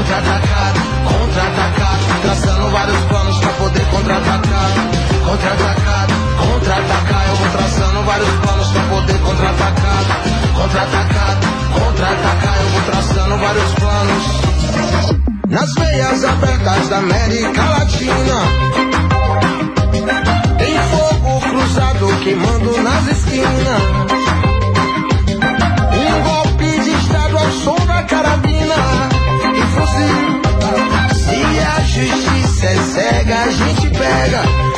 Contra-atacado, 0.00 0.80
contra-atacado 1.04 2.00
Traçando 2.22 2.70
vários 2.70 3.00
planos 3.02 3.38
pra 3.38 3.48
poder 3.50 3.84
contra-atacar. 3.90 4.70
Contra-atacado, 5.26 6.14
contra-atacar. 6.38 7.28
Eu 7.28 7.36
vou 7.36 7.48
traçando 7.50 8.02
vários 8.04 8.30
planos 8.30 8.68
pra 8.68 8.82
poder 8.82 9.18
contra-atacar. 9.18 10.04
Contra-atacado, 10.54 11.46
contra-atacar. 11.74 12.56
Eu 12.60 12.68
vou 12.70 12.82
traçando 12.82 13.36
vários 13.36 13.74
planos. 13.74 14.24
Nas 15.48 15.74
veias 15.74 16.24
abertas 16.24 16.88
da 16.88 16.96
América 16.96 17.62
Latina. 17.62 18.40
Tem 20.56 20.78
fogo 20.78 21.40
cruzado 21.40 22.20
queimando 22.22 22.82
nas 22.82 23.06
esquinas. 23.06 23.99
cega, 32.90 33.42
a 33.42 33.50
gente 33.50 33.90
pega. 33.90 34.69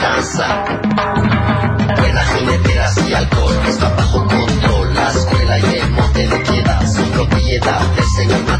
matanza. 0.00 0.64
Buena 1.98 2.24
jineteras 2.24 3.08
y 3.08 3.14
alcohol, 3.14 3.56
está 3.68 3.88
bajo 3.90 4.26
control. 4.26 4.94
La 4.94 5.10
escuela 5.10 5.58
y 5.58 5.78
el 5.78 5.90
mote 5.90 6.28
de 6.28 6.42
queda 6.42 6.86
son 6.86 7.10
propiedad 7.10 7.80
del 7.94 8.04
señor 8.16 8.59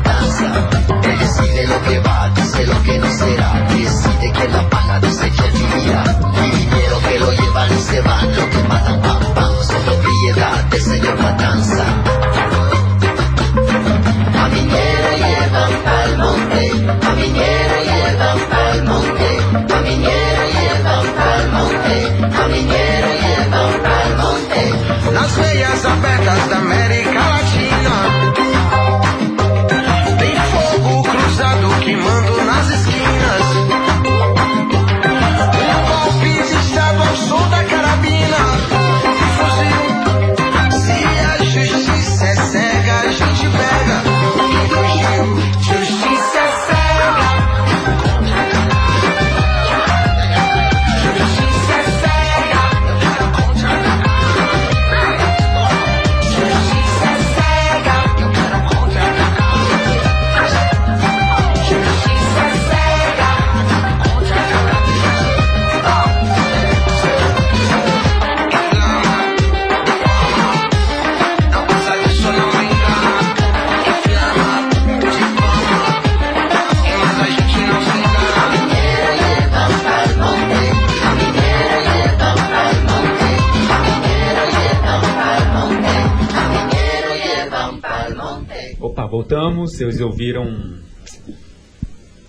vocês 89.60 90.00
ouviram 90.00 90.78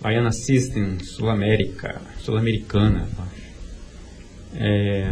Baiana 0.01 0.31
System, 0.31 0.99
Sul-América, 0.99 2.01
Sul-Americana. 2.19 3.07
É, 4.53 5.09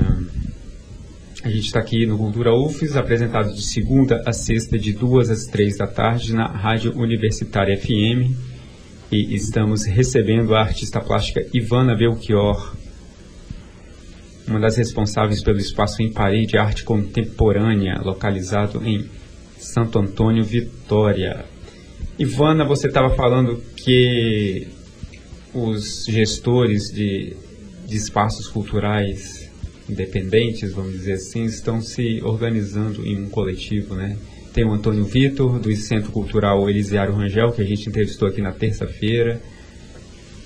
a 1.41 1.49
gente 1.49 1.67
está 1.67 1.79
aqui 1.79 2.05
no 2.05 2.17
Cultura 2.17 2.53
UFES, 2.53 2.97
apresentado 2.97 3.53
de 3.53 3.61
segunda 3.61 4.21
a 4.25 4.33
sexta, 4.33 4.77
de 4.77 4.91
duas 4.91 5.29
às 5.29 5.45
três 5.45 5.77
da 5.77 5.87
tarde, 5.87 6.33
na 6.33 6.45
Rádio 6.45 6.93
Universitária 6.97 7.77
FM. 7.77 8.35
E 9.09 9.33
estamos 9.33 9.85
recebendo 9.85 10.53
a 10.53 10.59
artista 10.59 10.99
plástica 10.99 11.45
Ivana 11.53 11.95
Belchior. 11.95 12.75
uma 14.45 14.59
das 14.59 14.75
responsáveis 14.75 15.41
pelo 15.41 15.57
espaço 15.57 16.01
em 16.01 16.11
Parede 16.11 16.57
Arte 16.57 16.83
Contemporânea, 16.83 18.01
localizado 18.03 18.85
em 18.85 19.09
Santo 19.57 19.99
Antônio, 19.99 20.43
Vitória. 20.43 21.45
Ivana, 22.19 22.65
você 22.65 22.87
estava 22.87 23.15
falando 23.15 23.63
que 23.77 24.67
os 25.53 26.03
gestores 26.05 26.91
de, 26.91 27.33
de 27.87 27.95
espaços 27.95 28.47
culturais 28.49 29.49
independentes, 29.89 30.73
vamos 30.73 30.91
dizer 30.91 31.13
assim, 31.13 31.45
estão 31.45 31.81
se 31.81 32.21
organizando 32.21 33.07
em 33.07 33.23
um 33.23 33.29
coletivo, 33.29 33.95
né? 33.95 34.17
Tem 34.53 34.65
o 34.65 34.73
Antônio 34.73 35.05
Vitor, 35.05 35.59
do 35.59 35.73
Centro 35.77 36.11
Cultural 36.11 36.69
Elisiário 36.69 37.13
Rangel, 37.13 37.51
que 37.53 37.61
a 37.61 37.65
gente 37.65 37.87
entrevistou 37.87 38.27
aqui 38.27 38.41
na 38.41 38.51
terça-feira. 38.51 39.41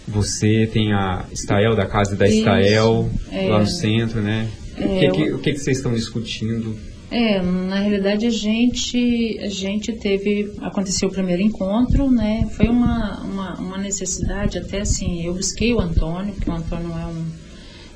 Você 0.07 0.69
tem 0.71 0.93
a 0.93 1.25
Estael, 1.31 1.75
da 1.75 1.87
Casa 1.87 2.15
da 2.15 2.27
Estael, 2.27 3.09
é, 3.31 3.47
lá 3.47 3.59
no 3.59 3.67
centro, 3.67 4.21
né? 4.21 4.47
É, 4.77 4.85
o, 4.85 4.99
que, 4.99 5.09
que, 5.09 5.33
o 5.33 5.39
que, 5.39 5.53
que 5.53 5.59
vocês 5.59 5.77
estão 5.77 5.93
discutindo? 5.93 6.77
É, 7.15 7.39
na 7.43 7.75
realidade 7.75 8.25
a 8.25 8.31
gente, 8.31 9.37
a 9.39 9.47
gente 9.47 9.93
teve, 9.93 10.51
aconteceu 10.61 11.09
o 11.09 11.11
primeiro 11.11 11.43
encontro, 11.43 12.09
né? 12.09 12.49
Foi 12.57 12.67
uma, 12.67 13.21
uma, 13.21 13.53
uma 13.59 13.77
necessidade, 13.77 14.57
até 14.57 14.81
assim, 14.81 15.23
eu 15.23 15.35
busquei 15.35 15.71
o 15.75 15.79
Antônio, 15.79 16.33
porque 16.33 16.49
o 16.49 16.53
Antônio 16.53 16.89
é 16.89 17.05
um, 17.05 17.25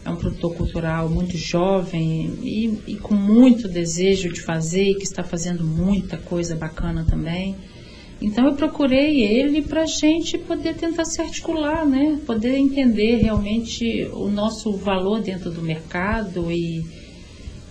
é 0.05 0.09
um 0.11 0.15
produtor 0.17 0.53
cultural 0.53 1.09
muito 1.09 1.35
jovem 1.35 2.37
e, 2.43 2.79
e 2.85 2.95
com 2.97 3.15
muito 3.15 3.67
desejo 3.67 4.31
de 4.31 4.39
fazer 4.39 4.93
que 4.93 5.05
está 5.05 5.23
fazendo 5.23 5.63
muita 5.63 6.17
coisa 6.17 6.55
bacana 6.55 7.03
também. 7.03 7.55
Então 8.21 8.45
eu 8.45 8.53
procurei 8.53 9.23
ele 9.23 9.63
para 9.63 9.81
a 9.81 9.87
gente 9.87 10.37
poder 10.37 10.75
tentar 10.75 11.05
se 11.05 11.19
articular, 11.19 11.87
né? 11.87 12.19
Poder 12.23 12.55
entender 12.55 13.15
realmente 13.15 14.07
o 14.13 14.29
nosso 14.29 14.73
valor 14.73 15.21
dentro 15.21 15.49
do 15.49 15.63
mercado 15.63 16.51
e, 16.51 16.85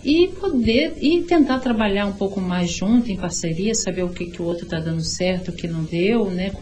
e 0.06 0.28
poder 0.28 0.96
e 1.00 1.24
tentar 1.24 1.58
trabalhar 1.58 2.06
um 2.06 2.12
pouco 2.12 2.40
mais 2.40 2.70
junto, 2.70 3.10
em 3.10 3.16
parceria, 3.16 3.74
saber 3.74 4.04
o 4.04 4.10
que, 4.10 4.26
que 4.26 4.40
o 4.40 4.44
outro 4.44 4.62
está 4.62 4.78
dando 4.78 5.04
certo, 5.04 5.50
o 5.50 5.52
que 5.52 5.66
não 5.66 5.82
deu, 5.82 6.30
né? 6.30 6.52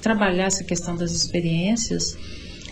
Trabalhar 0.00 0.46
essa 0.46 0.64
questão 0.64 0.96
das 0.96 1.10
experiências 1.10 2.16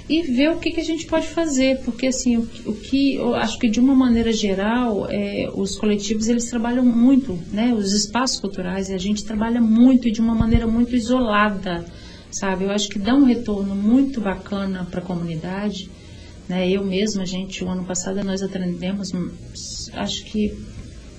e 0.08 0.22
ver 0.22 0.48
o 0.48 0.58
que, 0.58 0.70
que 0.70 0.80
a 0.80 0.84
gente 0.84 1.06
pode 1.06 1.26
fazer, 1.26 1.82
porque 1.84 2.06
assim, 2.06 2.38
o, 2.38 2.48
o 2.66 2.74
que 2.74 3.16
eu 3.16 3.34
acho 3.34 3.58
que 3.58 3.68
de 3.68 3.78
uma 3.78 3.94
maneira 3.94 4.32
geral, 4.32 5.06
é, 5.10 5.46
os 5.54 5.76
coletivos 5.76 6.26
eles 6.26 6.48
trabalham 6.48 6.86
muito, 6.86 7.38
né, 7.52 7.74
os 7.74 7.92
espaços 7.92 8.40
culturais, 8.40 8.90
a 8.90 8.98
gente 8.98 9.24
trabalha 9.24 9.60
muito 9.60 10.08
e 10.08 10.12
de 10.12 10.22
uma 10.22 10.34
maneira 10.34 10.66
muito 10.66 10.96
isolada, 10.96 11.84
sabe? 12.30 12.64
Eu 12.64 12.70
acho 12.70 12.88
que 12.88 12.98
dá 12.98 13.14
um 13.14 13.24
retorno 13.24 13.74
muito 13.74 14.22
bacana 14.22 14.86
para 14.90 15.00
a 15.00 15.04
comunidade, 15.04 15.90
né? 16.48 16.68
Eu 16.68 16.84
mesma, 16.84 17.22
a 17.22 17.26
gente, 17.26 17.64
o 17.64 17.68
ano 17.68 17.84
passado 17.84 18.22
nós 18.22 18.42
atendemos, 18.42 19.10
acho 19.94 20.24
que 20.24 20.56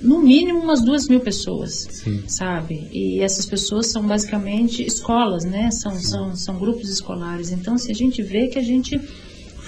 no 0.02 0.22
mínimo 0.22 0.60
umas 0.60 0.84
duas 0.84 1.08
mil 1.08 1.20
pessoas, 1.20 1.88
Sim. 1.90 2.24
sabe? 2.28 2.88
E 2.92 3.22
essas 3.22 3.46
pessoas 3.46 3.88
são 3.88 4.06
basicamente 4.06 4.86
escolas, 4.86 5.44
né? 5.46 5.70
São, 5.72 5.96
são, 5.96 6.36
são 6.36 6.60
grupos 6.60 6.90
escolares. 6.90 7.52
Então, 7.52 7.78
se 7.78 7.92
a 7.92 7.96
gente 7.96 8.22
vê 8.22 8.48
que 8.48 8.60
a 8.60 8.64
gente 8.64 9.00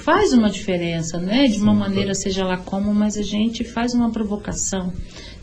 faz 0.04 0.34
uma 0.34 0.50
diferença, 0.50 1.18
né? 1.18 1.48
De 1.48 1.60
uma 1.60 1.74
Sim, 1.74 1.80
maneira, 1.80 2.14
seja 2.14 2.46
lá 2.46 2.58
como, 2.58 2.94
mas 2.94 3.18
a 3.18 3.24
gente 3.24 3.64
faz 3.64 3.94
uma 3.94 4.12
provocação. 4.12 4.94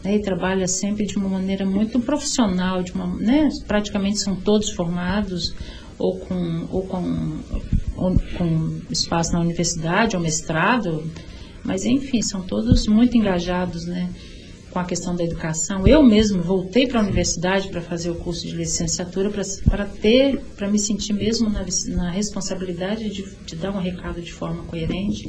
Né, 0.03 0.17
e 0.17 0.21
trabalha 0.21 0.69
sempre 0.69 1.07
de 1.07 1.17
uma 1.17 1.31
maneira 1.31 1.65
muito 1.65 1.99
profissional, 1.99 2.83
de 2.83 2.93
uma, 2.93 3.07
né, 3.17 3.49
praticamente 3.67 4.19
são 4.19 4.37
todos 4.37 4.69
formados 4.69 5.55
ou 5.99 6.19
com, 6.19 6.69
ou 6.71 6.83
com, 6.83 7.39
com 7.95 8.81
espaço 8.91 9.33
na 9.33 9.41
universidade 9.41 10.17
ou 10.17 10.23
mestrado, 10.23 11.05
mas 11.65 11.85
enfim, 11.85 12.21
são 12.23 12.43
todos 12.43 12.87
muito 12.87 13.17
engajados, 13.17 13.87
né? 13.87 14.11
com 14.75 14.81
a 14.81 14.85
questão 14.85 15.15
da 15.15 15.23
educação. 15.23 15.87
Eu 15.87 16.03
mesmo 16.03 16.43
voltei 16.43 16.85
para 16.89 16.99
a 16.99 17.03
universidade 17.05 17.69
para 17.69 17.81
fazer 17.81 18.11
o 18.11 18.17
curso 18.17 18.45
de 18.45 18.57
licenciatura 18.57 19.31
para 19.31 19.85
ter, 19.85 20.41
para 20.57 20.69
me 20.69 20.81
sentir 20.81 21.13
mesmo 21.13 21.49
na, 21.49 21.65
na 21.91 22.11
responsabilidade 22.11 23.09
de, 23.09 23.25
de, 23.47 23.55
dar 23.55 23.71
um 23.71 23.79
recado 23.79 24.21
de 24.21 24.33
forma 24.33 24.65
coerente. 24.65 25.29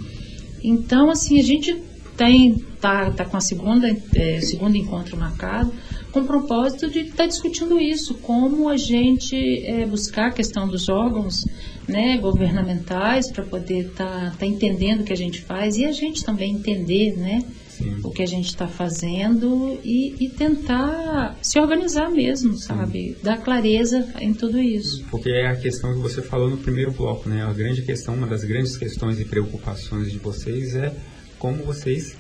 Então, 0.63 1.12
assim, 1.12 1.39
a 1.39 1.43
gente 1.43 1.80
tem 2.17 2.58
tá, 2.82 3.12
tá 3.12 3.23
com 3.23 3.38
a 3.38 3.41
segunda 3.41 3.95
é, 4.15 4.41
segundo 4.41 4.75
encontro 4.75 5.15
marcado 5.17 5.71
com 6.12 6.21
o 6.21 6.25
propósito 6.25 6.89
de 6.89 7.01
estar 7.01 7.17
tá 7.17 7.25
discutindo 7.28 7.80
isso, 7.80 8.15
como 8.15 8.69
a 8.69 8.78
gente 8.78 9.36
é, 9.65 9.86
buscar 9.86 10.28
a 10.28 10.32
questão 10.32 10.67
dos 10.67 10.89
órgãos 10.89 11.43
né, 11.88 12.17
governamentais 12.17 13.32
para 13.32 13.43
poder 13.43 13.88
estar 13.88 14.32
tá, 14.32 14.36
tá 14.39 14.45
entendendo 14.45 15.02
o 15.02 15.04
que 15.04 15.13
a 15.13 15.17
gente 15.17 15.41
faz 15.41 15.78
e 15.78 15.86
a 15.86 15.91
gente 15.91 16.24
também 16.24 16.54
entender, 16.54 17.15
né? 17.17 17.43
Sim. 17.76 18.00
o 18.04 18.10
que 18.10 18.24
a 18.24 18.26
gente 18.26 18.48
está 18.48 18.69
fazendo 18.69 19.78
e, 19.84 20.15
e, 20.17 20.30
tentar 20.30 21.38
se 21.41 21.60
organizar 21.60 22.10
mesmo, 22.10 22.56
sabe? 22.58 23.10
Sim. 23.10 23.15
Dar 23.21 23.38
clareza 23.38 24.13
em 24.21 24.34
tudo 24.34 24.58
isso. 24.62 25.04
Porque 25.12 25.30
é 25.30 25.48
a 25.48 25.58
questão 25.58 25.93
que 25.93 26.00
você 26.00 26.21
falou 26.21 26.50
no 26.50 26.56
primeiro 26.56 26.93
bloco, 26.93 27.28
né? 27.28 27.43
A 27.43 27.52
grande 27.52 27.82
questão, 27.82 28.13
uma 28.13 28.28
das 28.28 28.45
grandes 28.45 28.78
questões 28.78 29.19
e 29.19 29.26
preocupações 29.26 30.10
de 30.10 30.17
vocês 30.17 30.74
é 30.74 30.95
como 31.38 31.63
vocês 31.63 32.15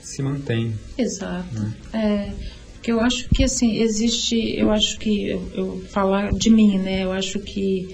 se 0.00 0.22
mantêm. 0.22 0.72
Exato. 0.96 1.52
Né? 1.52 1.74
É, 1.92 2.32
porque 2.74 2.92
eu 2.92 3.00
acho 3.00 3.28
que 3.30 3.42
assim 3.42 3.80
existe, 3.80 4.56
eu 4.56 4.70
acho 4.70 4.98
que 5.00 5.30
eu, 5.30 5.50
eu 5.52 5.80
falar 5.88 6.30
de 6.30 6.48
mim, 6.48 6.78
né? 6.78 7.02
Eu 7.02 7.10
acho 7.10 7.40
que 7.40 7.88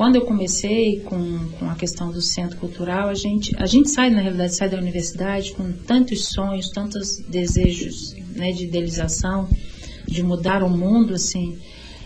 quando 0.00 0.16
eu 0.16 0.22
comecei 0.22 1.00
com, 1.00 1.50
com 1.58 1.68
a 1.68 1.74
questão 1.74 2.10
do 2.10 2.22
centro 2.22 2.56
cultural, 2.56 3.10
a 3.10 3.14
gente, 3.14 3.54
a 3.58 3.66
gente 3.66 3.90
sai, 3.90 4.08
na 4.08 4.22
realidade, 4.22 4.54
sai 4.54 4.66
da 4.66 4.78
universidade 4.78 5.52
com 5.52 5.70
tantos 5.72 6.28
sonhos, 6.28 6.70
tantos 6.70 7.18
desejos 7.28 8.14
né, 8.34 8.50
de 8.50 8.64
idealização, 8.64 9.46
de 10.08 10.22
mudar 10.22 10.62
o 10.62 10.70
mundo, 10.70 11.12
assim. 11.12 11.58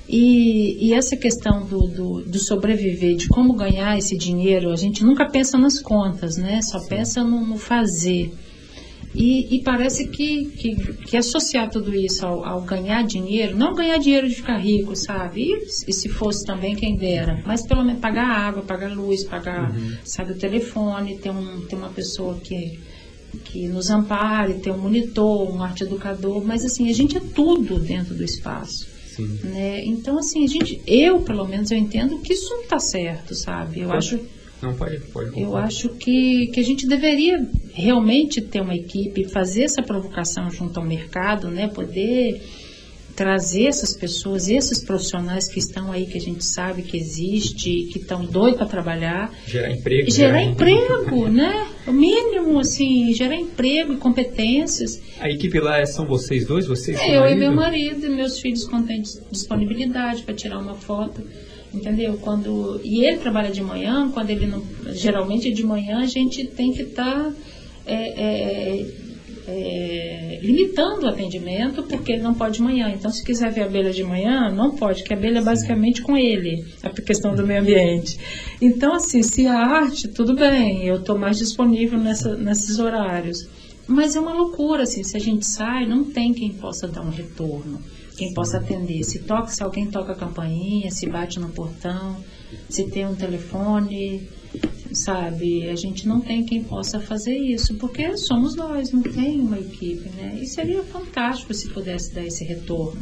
E, 0.09 0.89
e 0.89 0.93
essa 0.93 1.17
questão 1.17 1.65
do, 1.65 1.87
do, 1.87 2.23
do, 2.23 2.39
sobreviver, 2.41 3.15
de 3.15 3.29
como 3.29 3.53
ganhar 3.53 3.97
esse 3.97 4.19
dinheiro, 4.19 4.73
a 4.73 4.77
gente 4.77 5.05
nunca 5.05 5.31
pensa 5.31 5.57
nas 5.57 5.81
contas, 5.81 6.37
né? 6.37 6.63
Só 6.63 6.85
pensa 6.89 7.23
no, 7.23 7.47
no 7.47 7.57
fazer. 7.57 8.35
E, 9.15 9.57
e 9.57 9.63
parece 9.63 10.09
que, 10.09 10.47
que, 10.47 10.75
que, 10.75 11.17
associar 11.17 11.71
tudo 11.71 11.95
isso 11.95 12.27
ao, 12.27 12.45
ao, 12.45 12.61
ganhar 12.63 13.03
dinheiro, 13.05 13.57
não 13.57 13.73
ganhar 13.73 13.97
dinheiro 13.99 14.29
de 14.29 14.35
ficar 14.35 14.57
rico, 14.57 14.97
sabe? 14.97 15.43
E, 15.43 15.67
e, 15.89 15.93
se 15.93 16.09
fosse 16.09 16.45
também 16.45 16.75
quem 16.75 16.97
dera, 16.97 17.41
mas 17.47 17.65
pelo 17.65 17.85
menos 17.85 18.01
pagar 18.01 18.27
água, 18.27 18.63
pagar 18.63 18.93
luz, 18.93 19.23
pagar, 19.23 19.71
uhum. 19.71 19.97
sabe, 20.05 20.33
o 20.33 20.37
telefone, 20.37 21.19
ter, 21.19 21.31
um, 21.31 21.61
ter 21.61 21.77
uma 21.77 21.91
pessoa 21.91 22.41
que, 22.41 22.81
que 23.45 23.69
nos 23.69 23.89
ampare, 23.89 24.55
ter 24.55 24.73
um 24.73 24.79
monitor, 24.79 25.49
um 25.49 25.63
arte 25.63 25.85
educador, 25.85 26.45
mas 26.45 26.65
assim, 26.65 26.91
a 26.91 26.93
gente 26.93 27.17
é 27.17 27.21
tudo 27.21 27.79
dentro 27.79 28.17
do 28.17 28.25
espaço. 28.25 28.93
Né? 29.45 29.85
Então, 29.85 30.19
assim, 30.19 30.43
a 30.43 30.49
gente, 30.49 30.83
eu 30.89 31.21
pelo 31.21 31.47
menos 31.47 31.71
eu 31.71 31.79
entendo 31.79 32.19
que 32.19 32.33
isso 32.33 32.51
não 32.51 32.63
está 32.63 32.81
certo, 32.81 33.33
sabe? 33.33 33.81
Eu 33.81 33.93
acho 33.93 34.19
não, 34.65 34.75
pode, 34.75 34.99
pode. 35.13 35.41
Eu 35.41 35.57
acho 35.57 35.91
que, 35.91 36.49
que 36.49 36.59
a 36.59 36.65
gente 36.65 36.87
deveria 36.87 37.47
realmente 37.73 38.41
ter 38.41 38.61
uma 38.61 38.75
equipe, 38.75 39.29
fazer 39.29 39.65
essa 39.65 39.83
provocação 39.83 40.51
junto 40.51 40.81
ao 40.81 40.87
mercado, 40.87 41.49
né? 41.49 41.69
Poder 41.69 42.41
trazer 43.15 43.67
essas 43.67 43.97
pessoas, 43.97 44.49
esses 44.49 44.83
profissionais 44.83 45.49
que 45.49 45.59
estão 45.59 45.93
aí, 45.93 46.07
que 46.07 46.19
a 46.19 46.21
gente 46.21 46.45
sabe 46.45 46.83
que 46.83 46.97
existe, 46.97 47.89
que 47.93 47.99
estão 47.99 48.25
doidos 48.25 48.59
para 48.59 48.67
trabalhar. 48.67 49.33
Gerar 49.47 49.71
emprego. 49.71 50.11
Gerar, 50.11 50.39
gerar 50.39 50.43
emprego, 50.43 51.29
né? 51.31 51.69
O 51.87 51.93
mínimo, 51.93 52.59
assim, 52.59 53.13
gerar 53.15 53.37
emprego 53.37 53.93
e 53.93 53.97
competências. 53.99 55.01
A 55.21 55.31
equipe 55.31 55.61
lá 55.61 55.85
são 55.87 56.07
vocês 56.07 56.47
dois? 56.47 56.67
Vocês? 56.67 56.99
É, 56.99 57.17
eu 57.17 57.21
marido? 57.21 57.37
e 57.37 57.41
meu 57.41 57.53
marido 57.53 58.07
e 58.07 58.11
meus 58.11 58.39
filhos 58.41 58.65
quando 58.65 58.87
têm 58.87 59.03
disponibilidade 59.31 60.23
para 60.23 60.35
tirar 60.35 60.59
uma 60.59 60.75
foto 60.75 61.23
entendeu? 61.75 62.19
Quando 62.19 62.81
e 62.85 63.05
ele 63.05 63.19
trabalha 63.19 63.51
de 63.51 63.63
manhã, 63.63 64.11
quando 64.13 64.31
ele 64.31 64.47
não, 64.47 64.63
geralmente 64.93 65.51
de 65.53 65.65
manhã 65.65 65.99
a 65.99 66.07
gente 66.07 66.47
tem 66.47 66.73
que 66.73 66.83
estar 66.83 67.25
tá, 67.25 67.33
é, 67.87 67.95
é, 67.95 68.87
é, 69.47 70.39
limitando 70.43 71.07
o 71.07 71.09
atendimento 71.09 71.83
porque 71.83 72.13
ele 72.13 72.23
não 72.23 72.35
pode 72.35 72.55
de 72.55 72.63
manhã. 72.63 72.91
Então, 72.95 73.11
se 73.11 73.25
quiser 73.25 73.51
ver 73.53 73.63
a 73.63 73.67
abelha 73.67 73.93
de 73.93 74.03
manhã, 74.03 74.51
não 74.51 74.75
pode, 74.77 75.01
porque 75.01 75.15
a 75.15 75.17
abelha 75.17 75.39
é 75.39 75.43
basicamente 75.43 76.03
com 76.03 76.17
ele, 76.17 76.65
a 76.83 76.91
questão 76.91 77.35
do 77.35 77.47
meio 77.47 77.61
ambiente. 77.61 78.19
Então, 78.61 78.95
assim, 78.95 79.23
se 79.23 79.47
a 79.47 79.59
arte, 79.59 80.09
tudo 80.09 80.35
bem, 80.35 80.87
eu 80.87 80.97
estou 80.97 81.19
mais 81.19 81.39
disponível 81.39 81.99
nessa, 81.99 82.37
nesses 82.37 82.79
horários. 82.79 83.49
Mas 83.87 84.17
é 84.17 84.21
uma 84.21 84.33
loucura, 84.33 84.85
assim, 84.85 85.03
se 85.03 85.17
a 85.17 85.21
gente 85.21 85.45
sai, 85.45 85.87
não 85.87 86.05
tem 86.05 86.33
quem 86.33 86.53
possa 86.55 86.89
dar 86.89 87.03
um 87.03 87.11
retorno 87.11 87.81
quem 88.17 88.33
possa 88.33 88.59
atender. 88.59 89.03
Se 89.05 89.21
toca, 89.21 89.49
se 89.49 89.63
alguém 89.63 89.91
toca 89.91 90.13
a 90.13 90.17
campainha, 90.17 90.91
se 90.91 91.09
bate 91.09 91.39
no 91.39 91.49
portão, 91.51 92.17
se 92.69 92.89
tem 92.91 93.07
um 93.07 93.15
telefone, 93.15 94.29
sabe? 94.93 95.69
A 95.69 95.75
gente 95.75 96.07
não 96.07 96.21
tem 96.21 96.45
quem 96.45 96.63
possa 96.63 97.01
fazer 97.01 97.37
isso, 97.37 97.75
porque 97.77 98.17
somos 98.17 98.55
nós, 98.55 98.93
não 98.93 99.03
tem 99.03 99.41
uma 99.41 99.59
equipe, 99.59 100.09
né? 100.11 100.39
E 100.41 100.47
seria 100.47 100.83
fantástico 100.83 101.53
se 101.53 101.69
pudesse 101.69 102.15
dar 102.15 102.25
esse 102.25 102.45
retorno. 102.45 103.01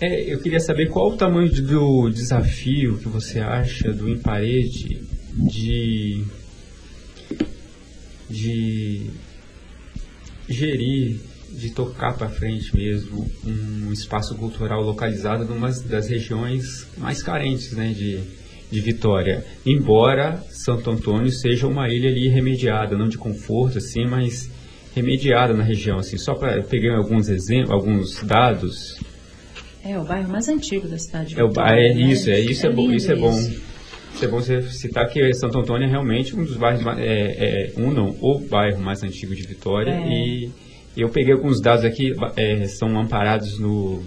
É, 0.00 0.32
eu 0.32 0.40
queria 0.40 0.58
saber 0.58 0.88
qual 0.88 1.12
o 1.12 1.16
tamanho 1.16 1.48
do 1.48 2.10
desafio 2.10 2.98
que 2.98 3.08
você 3.08 3.38
acha 3.38 3.92
do 3.92 4.08
Emparede 4.08 5.00
de, 5.32 6.24
de 8.28 9.06
gerir, 10.48 11.20
de 11.52 11.70
tocar 11.70 12.16
para 12.16 12.28
frente 12.28 12.74
mesmo 12.74 13.30
um 13.44 13.92
espaço 13.92 14.34
cultural 14.36 14.82
localizado 14.82 15.44
numa 15.44 15.70
das 15.70 16.08
regiões 16.08 16.86
mais 16.96 17.22
carentes 17.22 17.72
né, 17.72 17.92
de, 17.92 18.20
de 18.70 18.80
Vitória. 18.80 19.44
Embora 19.64 20.42
Santo 20.48 20.90
Antônio 20.90 21.30
seja 21.30 21.66
uma 21.66 21.88
ilha 21.88 22.10
ali 22.10 22.28
remediada, 22.28 22.96
não 22.96 23.08
de 23.08 23.18
conforto 23.18 23.78
assim, 23.78 24.06
mas 24.06 24.50
remediada 24.94 25.52
na 25.52 25.62
região. 25.62 25.98
Assim, 25.98 26.16
só 26.16 26.34
para 26.34 26.62
peguei 26.62 26.90
alguns 26.90 27.28
exemplos, 27.28 27.70
alguns 27.70 28.22
dados. 28.22 28.98
É 29.84 29.98
o 29.98 30.04
bairro 30.04 30.30
mais 30.30 30.48
antigo 30.48 30.88
da 30.88 30.98
cidade. 30.98 31.38
É, 31.38 31.44
o, 31.44 31.48
Vitória, 31.48 31.80
é 31.80 31.94
né? 31.94 32.00
isso, 32.00 32.30
é 32.30 32.40
isso 32.40 32.66
é, 32.66 32.70
é 32.70 32.72
bom, 32.72 32.92
isso 32.92 33.12
é 33.12 33.16
bom. 33.16 33.38
Isso 34.14 34.24
é 34.24 34.28
bom 34.28 34.40
você 34.40 34.62
citar 34.62 35.08
que 35.08 35.32
Santo 35.34 35.58
Antônio 35.58 35.86
é 35.86 35.90
realmente 35.90 36.36
um 36.36 36.44
dos 36.44 36.56
bairros, 36.56 36.84
é, 36.98 37.70
é, 37.70 37.72
um 37.76 37.90
não, 37.90 38.14
o 38.20 38.38
bairro 38.38 38.80
mais 38.80 39.02
antigo 39.02 39.34
de 39.34 39.42
Vitória. 39.42 39.90
É. 39.90 40.08
E 40.08 40.52
eu 40.96 41.08
peguei 41.08 41.32
alguns 41.32 41.60
dados 41.60 41.84
aqui, 41.84 42.14
é, 42.36 42.66
são 42.66 42.98
amparados 42.98 43.58
no 43.58 44.02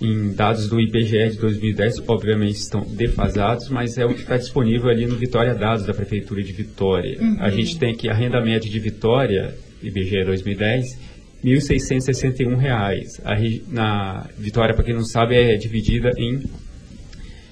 em 0.00 0.32
dados 0.32 0.66
do 0.66 0.80
IBGE 0.80 1.30
de 1.30 1.38
2010, 1.38 2.08
obviamente 2.08 2.56
estão 2.56 2.80
defasados, 2.80 3.68
mas 3.68 3.98
é 3.98 4.06
o 4.06 4.14
que 4.14 4.20
está 4.20 4.38
disponível 4.38 4.88
ali 4.88 5.06
no 5.06 5.14
Vitória 5.14 5.54
Dados 5.54 5.84
da 5.84 5.92
Prefeitura 5.92 6.42
de 6.42 6.52
Vitória. 6.52 7.20
Uhum. 7.20 7.36
A 7.38 7.50
gente 7.50 7.78
tem 7.78 7.92
aqui 7.92 8.08
a 8.08 8.14
renda 8.14 8.40
média 8.40 8.70
de 8.70 8.80
Vitória, 8.80 9.54
IBGE 9.82 10.24
2010, 10.24 10.98
R$ 11.44 11.50
1.661. 11.54 13.20
A, 13.24 13.36
na 13.70 14.26
Vitória, 14.38 14.74
para 14.74 14.84
quem 14.84 14.94
não 14.94 15.04
sabe, 15.04 15.34
é 15.34 15.54
dividida 15.56 16.10
em 16.16 16.44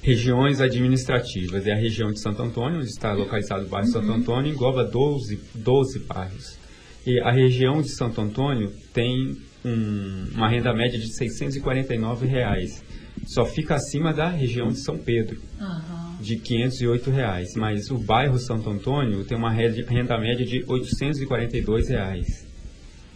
regiões 0.01 0.63
administrativas. 0.63 1.67
É 1.67 1.73
a 1.73 1.79
região 1.79 2.11
de 2.11 2.19
Santo 2.19 2.41
Antônio, 2.41 2.79
onde 2.79 2.89
está 2.89 3.13
localizado 3.13 3.67
o 3.67 3.69
bairro 3.69 3.89
uhum. 3.89 3.93
Santo 3.93 4.11
Antônio, 4.11 4.53
engloba 4.53 4.85
12, 4.85 5.39
12 5.55 5.99
bairros. 5.99 6.58
E 7.07 7.21
a 7.21 7.31
região 7.31 7.81
de 7.81 7.89
Santo 7.89 8.21
Antônio 8.21 8.73
tem 8.93 9.37
um, 9.65 10.29
uma 10.35 10.49
renda 10.49 10.73
média 10.73 10.99
de 10.99 11.09
649 11.09 12.27
reais. 12.27 12.83
Só 13.27 13.45
fica 13.45 13.75
acima 13.75 14.13
da 14.13 14.29
região 14.29 14.69
de 14.69 14.79
São 14.79 14.97
Pedro, 14.97 15.41
uhum. 15.61 16.17
de 16.21 16.37
508 16.37 17.11
reais. 17.11 17.55
Mas 17.57 17.91
o 17.91 17.99
bairro 17.99 18.39
Santo 18.39 18.71
Antônio 18.71 19.25
tem 19.25 19.37
uma 19.37 19.51
renda 19.51 20.19
média 20.19 20.45
de 20.45 20.65
842 20.67 21.89
reais. 21.89 22.47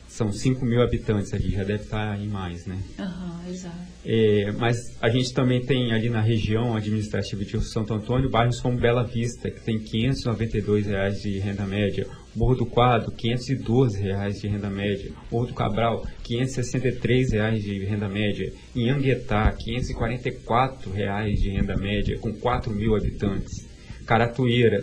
São 0.08 0.30
5 0.30 0.66
mil 0.66 0.82
habitantes 0.82 1.32
ali, 1.32 1.52
já 1.52 1.64
deve 1.64 1.84
estar 1.84 2.20
em 2.20 2.28
mais, 2.28 2.66
né? 2.66 2.78
Uhum, 2.98 3.50
exato. 3.50 3.76
É, 4.04 4.52
mas 4.58 4.94
a 5.00 5.08
gente 5.08 5.32
também 5.32 5.64
tem 5.64 5.92
ali 5.92 6.10
na 6.10 6.20
região 6.20 6.76
administrativa 6.76 7.42
de 7.42 7.58
Santo 7.62 7.94
Antônio 7.94 8.28
bairros 8.28 8.60
como 8.60 8.76
Bela 8.76 9.04
Vista, 9.04 9.50
que 9.50 9.64
tem 9.64 9.78
592 9.78 10.86
reais 10.86 11.22
de 11.22 11.38
renda 11.38 11.64
média, 11.64 12.06
Morro 12.34 12.54
do 12.54 12.66
Quadro, 12.66 13.12
512 13.12 14.00
reais 14.00 14.40
de 14.40 14.48
renda 14.48 14.70
média, 14.70 15.12
Morro 15.30 15.46
do 15.46 15.54
Cabral, 15.54 16.06
563 16.22 17.32
reais 17.32 17.62
de 17.62 17.84
renda 17.84 18.08
média, 18.08 18.52
Anguetá, 18.74 19.52
544 19.52 20.90
reais 20.90 21.38
de 21.38 21.50
renda 21.50 21.76
média, 21.76 22.18
com 22.18 22.32
4 22.32 22.72
mil 22.72 22.96
habitantes. 22.96 23.68
Caratuíra, 24.06 24.82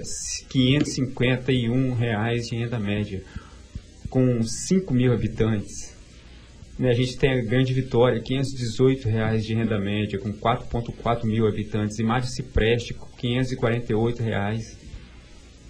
551 0.50 1.94
reais 1.94 2.46
de 2.46 2.56
renda 2.56 2.80
média 2.80 3.22
com 4.10 4.42
5 4.42 4.94
mil 4.94 5.14
habitantes. 5.14 5.98
Né, 6.78 6.90
a 6.90 6.94
gente 6.94 7.18
tem 7.18 7.32
a 7.32 7.44
Grande 7.44 7.74
Vitória, 7.74 8.22
518 8.22 9.10
reais 9.10 9.44
de 9.44 9.54
renda 9.54 9.78
média, 9.78 10.18
com 10.18 10.32
4,4 10.32 11.26
mil 11.26 11.46
habitantes. 11.46 12.00
E 12.00 12.04
Mário 12.04 12.26
Cipreste, 12.26 12.96
548 13.18 14.24
reais 14.24 14.78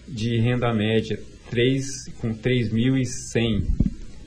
de 0.07 0.37
renda 0.37 0.73
média, 0.73 1.19
3, 1.49 2.09
com 2.19 2.33
3.100 2.33 3.63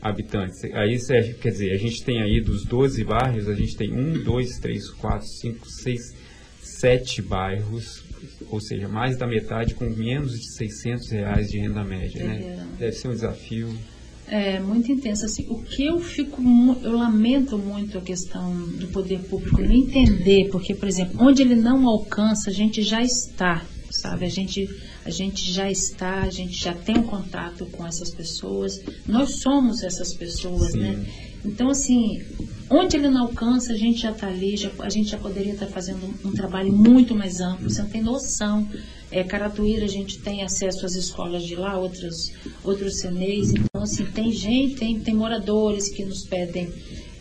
habitantes. 0.00 0.64
Aí, 0.64 0.98
quer 1.40 1.50
dizer, 1.50 1.72
a 1.72 1.76
gente 1.76 2.02
tem 2.04 2.20
aí 2.22 2.40
dos 2.40 2.64
12 2.64 3.04
bairros, 3.04 3.48
a 3.48 3.54
gente 3.54 3.76
tem 3.76 3.92
1, 3.92 4.24
2, 4.24 4.58
3, 4.58 4.90
4, 4.90 5.26
5, 5.26 5.68
6, 5.68 6.14
7 6.60 7.22
bairros 7.22 8.02
ou 8.50 8.60
seja, 8.60 8.86
mais 8.86 9.16
da 9.16 9.26
metade 9.26 9.74
com 9.74 9.88
menos 9.88 10.38
de 10.38 10.52
600 10.52 11.10
reais 11.10 11.48
de 11.48 11.58
renda 11.58 11.82
média, 11.82 12.24
né? 12.24 12.66
Deve 12.78 12.92
ser 12.92 13.08
um 13.08 13.12
desafio 13.12 13.76
é 14.32 14.58
muito 14.60 14.90
intensa. 14.90 15.26
Assim, 15.26 15.46
o 15.50 15.62
que 15.62 15.84
eu 15.84 16.00
fico, 16.00 16.40
eu 16.82 16.92
lamento 16.92 17.58
muito 17.58 17.98
a 17.98 18.00
questão 18.00 18.54
do 18.78 18.86
poder 18.88 19.18
público 19.24 19.60
não 19.60 19.70
entender, 19.70 20.48
porque, 20.50 20.74
por 20.74 20.88
exemplo, 20.88 21.16
onde 21.20 21.42
ele 21.42 21.54
não 21.54 21.86
alcança, 21.86 22.48
a 22.48 22.52
gente 22.52 22.80
já 22.82 23.02
está, 23.02 23.62
sabe? 24.02 24.24
A 24.24 24.28
gente, 24.28 24.68
a 25.04 25.10
gente 25.10 25.50
já 25.50 25.70
está, 25.70 26.22
a 26.22 26.30
gente 26.30 26.52
já 26.52 26.74
tem 26.74 26.98
um 26.98 27.04
contato 27.04 27.66
com 27.66 27.86
essas 27.86 28.10
pessoas, 28.10 28.82
nós 29.06 29.40
somos 29.40 29.82
essas 29.82 30.12
pessoas? 30.12 30.72
Sim. 30.72 30.80
né? 30.80 31.06
Então, 31.44 31.70
assim, 31.70 32.20
onde 32.68 32.96
ele 32.96 33.08
não 33.08 33.22
alcança, 33.22 33.72
a 33.72 33.76
gente 33.76 34.00
já 34.00 34.10
está 34.10 34.26
ali, 34.26 34.56
já, 34.56 34.70
a 34.80 34.90
gente 34.90 35.10
já 35.10 35.18
poderia 35.18 35.52
estar 35.54 35.66
tá 35.66 35.72
fazendo 35.72 36.04
um, 36.04 36.28
um, 36.28 36.32
trabalho 36.32 36.72
muito 36.72 37.14
mais 37.14 37.40
amplo, 37.40 37.70
você 37.70 37.82
não 37.82 37.88
tem 37.88 38.02
noção. 38.02 38.68
É, 39.10 39.22
Caratuíra, 39.22 39.84
a 39.84 39.88
gente 39.88 40.18
tem 40.18 40.42
acesso 40.42 40.86
às 40.86 40.94
escolas 40.94 41.44
de 41.44 41.54
lá, 41.54 41.78
outros, 41.78 42.32
outros 42.64 43.00
CNEs, 43.00 43.50
então, 43.50 43.82
assim, 43.82 44.06
tem 44.06 44.32
gente, 44.32 44.76
tem, 44.76 44.98
tem 45.00 45.14
moradores 45.14 45.88
que 45.88 46.04
nos 46.04 46.24
pedem 46.24 46.72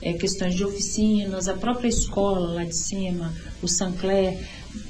é, 0.01 0.13
questões 0.13 0.55
de 0.55 0.63
oficinas, 0.63 1.47
a 1.47 1.53
própria 1.53 1.89
escola 1.89 2.53
lá 2.53 2.63
de 2.63 2.75
cima, 2.75 3.33
o 3.61 3.67
Sancler, 3.67 4.39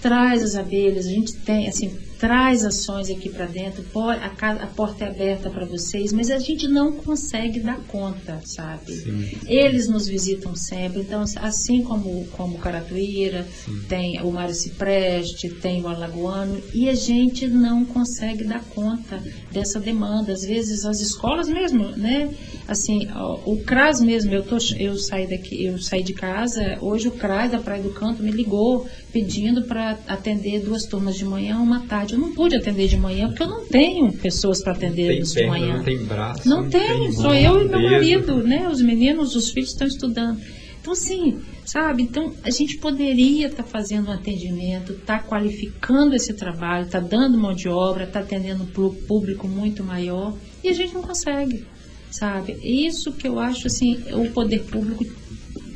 traz 0.02 0.44
as 0.44 0.56
abelhas, 0.56 1.06
a 1.06 1.10
gente 1.10 1.34
tem, 1.38 1.68
assim, 1.68 1.98
traz 2.22 2.64
ações 2.64 3.10
aqui 3.10 3.30
para 3.30 3.48
dentro, 3.48 3.84
a, 4.00 4.68
porta 4.68 5.06
é 5.06 5.08
aberta 5.08 5.50
para 5.50 5.66
vocês, 5.66 6.14
mas 6.14 6.30
a 6.30 6.38
gente 6.38 6.68
não 6.68 6.92
consegue 6.92 7.60
dar 7.60 7.80
conta, 7.88 8.40
sabe? 8.46 8.94
Sim. 8.94 9.32
Eles 9.48 9.90
nos 9.90 10.06
visitam 10.06 10.56
sempre, 10.56 11.02
então 11.02 11.24
assim 11.38 11.82
como 11.82 12.28
como 12.34 12.60
Caratuíra, 12.60 13.44
Sim. 13.66 13.82
tem 13.90 14.22
o 14.22 14.32
Mário 14.32 14.54
Cipreste, 14.54 15.50
tem 15.50 15.82
o 15.82 15.88
Alagoano, 15.88 16.62
e 16.76 16.88
a 16.88 16.94
gente 16.94 17.48
não 17.48 17.84
consegue 17.84 18.44
dar 18.44 18.64
conta 18.66 19.20
dessa 19.52 19.80
demanda. 19.80 20.32
Às 20.32 20.44
vezes 20.44 20.86
as 20.86 21.02
escolas 21.02 21.50
mesmo, 21.50 21.90
né? 21.98 22.30
Assim, 22.68 23.08
o, 23.16 23.54
o 23.54 23.64
CRAS 23.64 24.00
mesmo, 24.00 24.32
eu, 24.32 24.44
tô, 24.44 24.58
eu 24.78 24.96
saí 24.96 25.28
daqui, 25.28 25.66
eu 25.66 25.82
saí 25.82 26.04
de 26.04 26.14
casa, 26.14 26.78
hoje 26.82 27.08
o 27.08 27.12
CRAS 27.12 27.50
da 27.50 27.58
Praia 27.60 27.82
do 27.82 27.90
Canto 27.90 28.22
me 28.22 28.32
ligou 28.32 28.88
pedindo 29.12 29.64
para 29.64 29.98
atender 30.08 30.62
duas 30.62 30.84
turmas 30.84 31.16
de 31.16 31.26
manhã, 31.26 31.58
uma 31.58 31.82
tarde 31.88 32.11
eu 32.12 32.20
não 32.20 32.34
pude 32.34 32.56
atender 32.56 32.88
de 32.88 32.98
manhã 32.98 33.28
porque 33.28 33.44
eu 33.44 33.50
não 33.50 33.66
tenho 33.66 34.12
pessoas 34.14 34.62
para 34.64 34.74
atender 34.74 35.22
de 35.22 35.48
manhã. 35.48 35.78
Não 35.78 35.84
tem 35.84 35.98
braço. 36.04 36.48
Não, 36.48 36.64
não 36.64 36.70
tem, 36.70 37.12
sou 37.12 37.34
eu 37.34 37.62
e 37.62 37.70
meu 37.70 37.82
marido, 37.82 38.44
né? 38.44 38.68
Os 38.70 38.82
meninos, 38.82 39.36
os 39.36 39.52
filhos 39.52 39.72
estão 39.72 39.88
estudando. 39.88 40.40
Então, 40.82 40.94
assim, 40.94 41.40
sabe? 41.64 42.02
Então, 42.04 42.34
a 42.44 42.50
gente 42.50 42.78
poderia 42.78 43.48
estar 43.48 43.64
tá 43.64 43.70
fazendo 43.70 44.10
um 44.10 44.12
atendimento, 44.12 44.94
estar 44.94 45.20
tá 45.20 45.28
qualificando 45.28 46.16
esse 46.16 46.34
trabalho, 46.34 46.86
estar 46.86 47.02
tá 47.02 47.08
dando 47.08 47.38
mão 47.38 47.54
de 47.54 47.70
obra, 47.70 48.06
estar 48.06 48.22
tá 48.22 48.26
atendendo 48.26 48.64
um 48.64 48.94
público 49.06 49.48
muito 49.48 49.84
maior 49.84 50.36
e 50.64 50.70
a 50.70 50.74
gente 50.74 50.94
não 50.94 51.04
consegue, 51.04 51.66
sabe? 52.10 52.58
Isso 52.64 53.12
que 53.12 53.28
eu 53.28 53.40
acho, 53.40 53.68
assim, 53.68 54.04
o 54.12 54.32
poder 54.32 54.64
público 54.64 55.06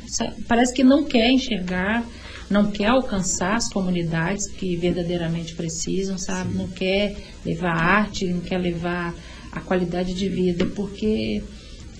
sabe, 0.08 0.42
parece 0.48 0.74
que 0.74 0.82
não 0.82 1.04
quer 1.04 1.30
enxergar, 1.30 2.04
não 2.48 2.70
quer 2.70 2.86
alcançar 2.86 3.56
as 3.56 3.68
comunidades 3.68 4.48
que 4.48 4.76
verdadeiramente 4.76 5.54
precisam, 5.54 6.16
sabe? 6.16 6.52
Sim. 6.52 6.58
Não 6.58 6.68
quer 6.68 7.16
levar 7.44 7.72
arte, 7.72 8.26
não 8.26 8.40
quer 8.40 8.58
levar 8.58 9.14
a 9.52 9.60
qualidade 9.60 10.14
de 10.14 10.28
vida, 10.28 10.66
porque 10.66 11.42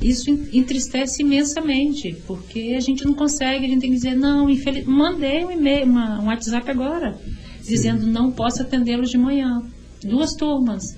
isso 0.00 0.30
entristece 0.52 1.22
imensamente, 1.22 2.16
porque 2.26 2.74
a 2.76 2.80
gente 2.80 3.04
não 3.04 3.14
consegue, 3.14 3.64
a 3.64 3.68
gente 3.68 3.80
tem 3.80 3.90
que 3.90 3.96
dizer, 3.96 4.14
não, 4.14 4.48
infeliz... 4.48 4.84
mandei 4.86 5.44
um 5.44 5.50
e-mail, 5.50 5.86
uma, 5.86 6.20
um 6.20 6.26
WhatsApp 6.26 6.70
agora, 6.70 7.18
Sim. 7.60 7.70
dizendo 7.70 8.06
não 8.06 8.30
posso 8.30 8.62
atendê-los 8.62 9.10
de 9.10 9.18
manhã. 9.18 9.62
Duas 10.04 10.34
turmas, 10.34 10.96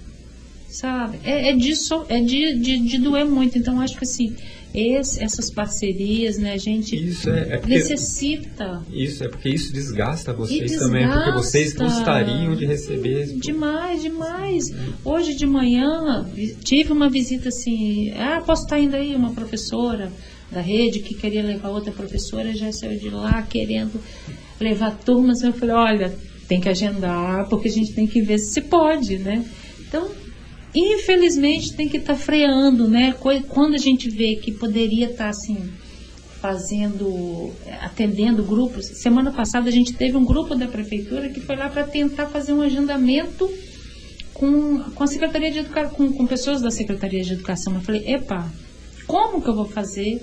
sabe? 0.68 1.18
É, 1.22 1.50
é 1.50 1.56
disso, 1.56 2.04
é 2.08 2.20
de, 2.20 2.58
de, 2.58 2.78
de 2.78 2.98
doer 2.98 3.24
muito. 3.24 3.56
Então, 3.56 3.80
acho 3.80 3.96
que 3.96 4.04
assim, 4.04 4.34
esse, 4.74 5.22
essas 5.22 5.50
parcerias, 5.50 6.38
né, 6.38 6.52
a 6.52 6.56
gente 6.58 6.94
isso 6.94 7.30
é, 7.30 7.54
é 7.54 7.56
porque, 7.58 7.74
necessita. 7.74 8.82
Isso 8.92 9.24
é 9.24 9.28
porque 9.28 9.48
isso 9.48 9.72
desgasta 9.72 10.32
vocês 10.32 10.70
desgasta, 10.70 10.86
também, 10.86 11.08
porque 11.08 11.32
vocês 11.32 11.72
gostariam 11.72 12.54
de 12.54 12.66
receber. 12.66 13.26
Demais, 13.38 14.02
demais. 14.02 14.64
Hoje 15.04 15.34
de 15.34 15.46
manhã 15.46 16.28
tive 16.62 16.92
uma 16.92 17.08
visita 17.08 17.48
assim, 17.48 18.10
ah, 18.12 18.42
posso 18.44 18.64
estar 18.64 18.78
indo 18.78 18.94
aí, 18.94 19.14
uma 19.14 19.32
professora 19.32 20.12
da 20.50 20.60
rede 20.60 21.00
que 21.00 21.14
queria 21.14 21.42
levar 21.42 21.68
outra 21.68 21.92
professora, 21.92 22.54
já 22.54 22.72
saiu 22.72 22.98
de 22.98 23.10
lá 23.10 23.42
querendo 23.42 24.00
levar 24.60 24.96
turmas. 24.98 25.42
Eu 25.42 25.52
falei, 25.52 25.74
olha, 25.74 26.18
tem 26.46 26.60
que 26.60 26.68
agendar, 26.68 27.48
porque 27.48 27.68
a 27.68 27.72
gente 27.72 27.92
tem 27.92 28.06
que 28.06 28.20
ver 28.20 28.38
se 28.38 28.60
pode, 28.62 29.18
né? 29.18 29.44
Então, 29.80 30.08
infelizmente 30.74 31.74
tem 31.74 31.88
que 31.88 31.96
estar 31.96 32.14
tá 32.14 32.18
freando, 32.18 32.88
né? 32.88 33.14
Quando 33.48 33.74
a 33.74 33.78
gente 33.78 34.08
vê 34.08 34.36
que 34.36 34.52
poderia 34.52 35.10
estar 35.10 35.24
tá, 35.24 35.30
assim 35.30 35.70
fazendo, 36.40 37.52
atendendo 37.80 38.42
grupos. 38.44 38.86
Semana 38.86 39.32
passada 39.32 39.68
a 39.68 39.72
gente 39.72 39.92
teve 39.92 40.16
um 40.16 40.24
grupo 40.24 40.54
da 40.54 40.68
prefeitura 40.68 41.28
que 41.28 41.40
foi 41.40 41.56
lá 41.56 41.68
para 41.68 41.84
tentar 41.84 42.26
fazer 42.26 42.52
um 42.52 42.62
agendamento 42.62 43.50
com, 44.32 44.78
com 44.94 45.04
a 45.04 45.06
Secretaria 45.06 45.50
de 45.50 45.58
Educação, 45.58 45.90
com, 45.94 46.12
com 46.12 46.26
pessoas 46.26 46.60
da 46.60 46.70
Secretaria 46.70 47.24
de 47.24 47.32
Educação. 47.32 47.74
Eu 47.74 47.80
falei, 47.80 48.04
epa, 48.06 48.48
como 49.06 49.42
que 49.42 49.48
eu 49.48 49.54
vou 49.54 49.66
fazer 49.66 50.22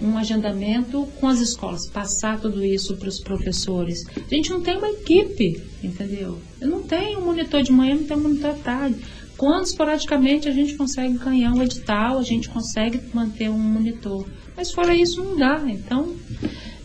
um 0.00 0.18
agendamento 0.18 1.06
com 1.20 1.28
as 1.28 1.38
escolas, 1.38 1.86
passar 1.86 2.40
tudo 2.40 2.64
isso 2.64 2.96
para 2.96 3.08
os 3.08 3.20
professores. 3.20 4.04
A 4.16 4.34
gente 4.34 4.50
não 4.50 4.60
tem 4.60 4.76
uma 4.76 4.90
equipe, 4.90 5.62
entendeu? 5.82 6.40
Eu 6.60 6.68
não 6.68 6.82
tenho 6.82 7.20
um 7.20 7.24
monitor 7.24 7.62
de 7.62 7.70
manhã, 7.70 7.94
não 7.94 8.04
tenho 8.04 8.18
um 8.18 8.22
monitor 8.24 8.50
à 8.50 8.54
tarde. 8.54 8.96
Quando 9.36 9.64
esporadicamente 9.64 10.48
a 10.48 10.52
gente 10.52 10.74
consegue 10.74 11.18
ganhar 11.18 11.52
um 11.52 11.62
edital, 11.62 12.18
a 12.18 12.22
gente 12.22 12.48
consegue 12.48 13.00
manter 13.12 13.48
um 13.50 13.58
monitor. 13.58 14.26
Mas 14.56 14.70
fora 14.70 14.94
isso 14.94 15.22
não 15.22 15.36
dá. 15.36 15.62
Então, 15.66 16.14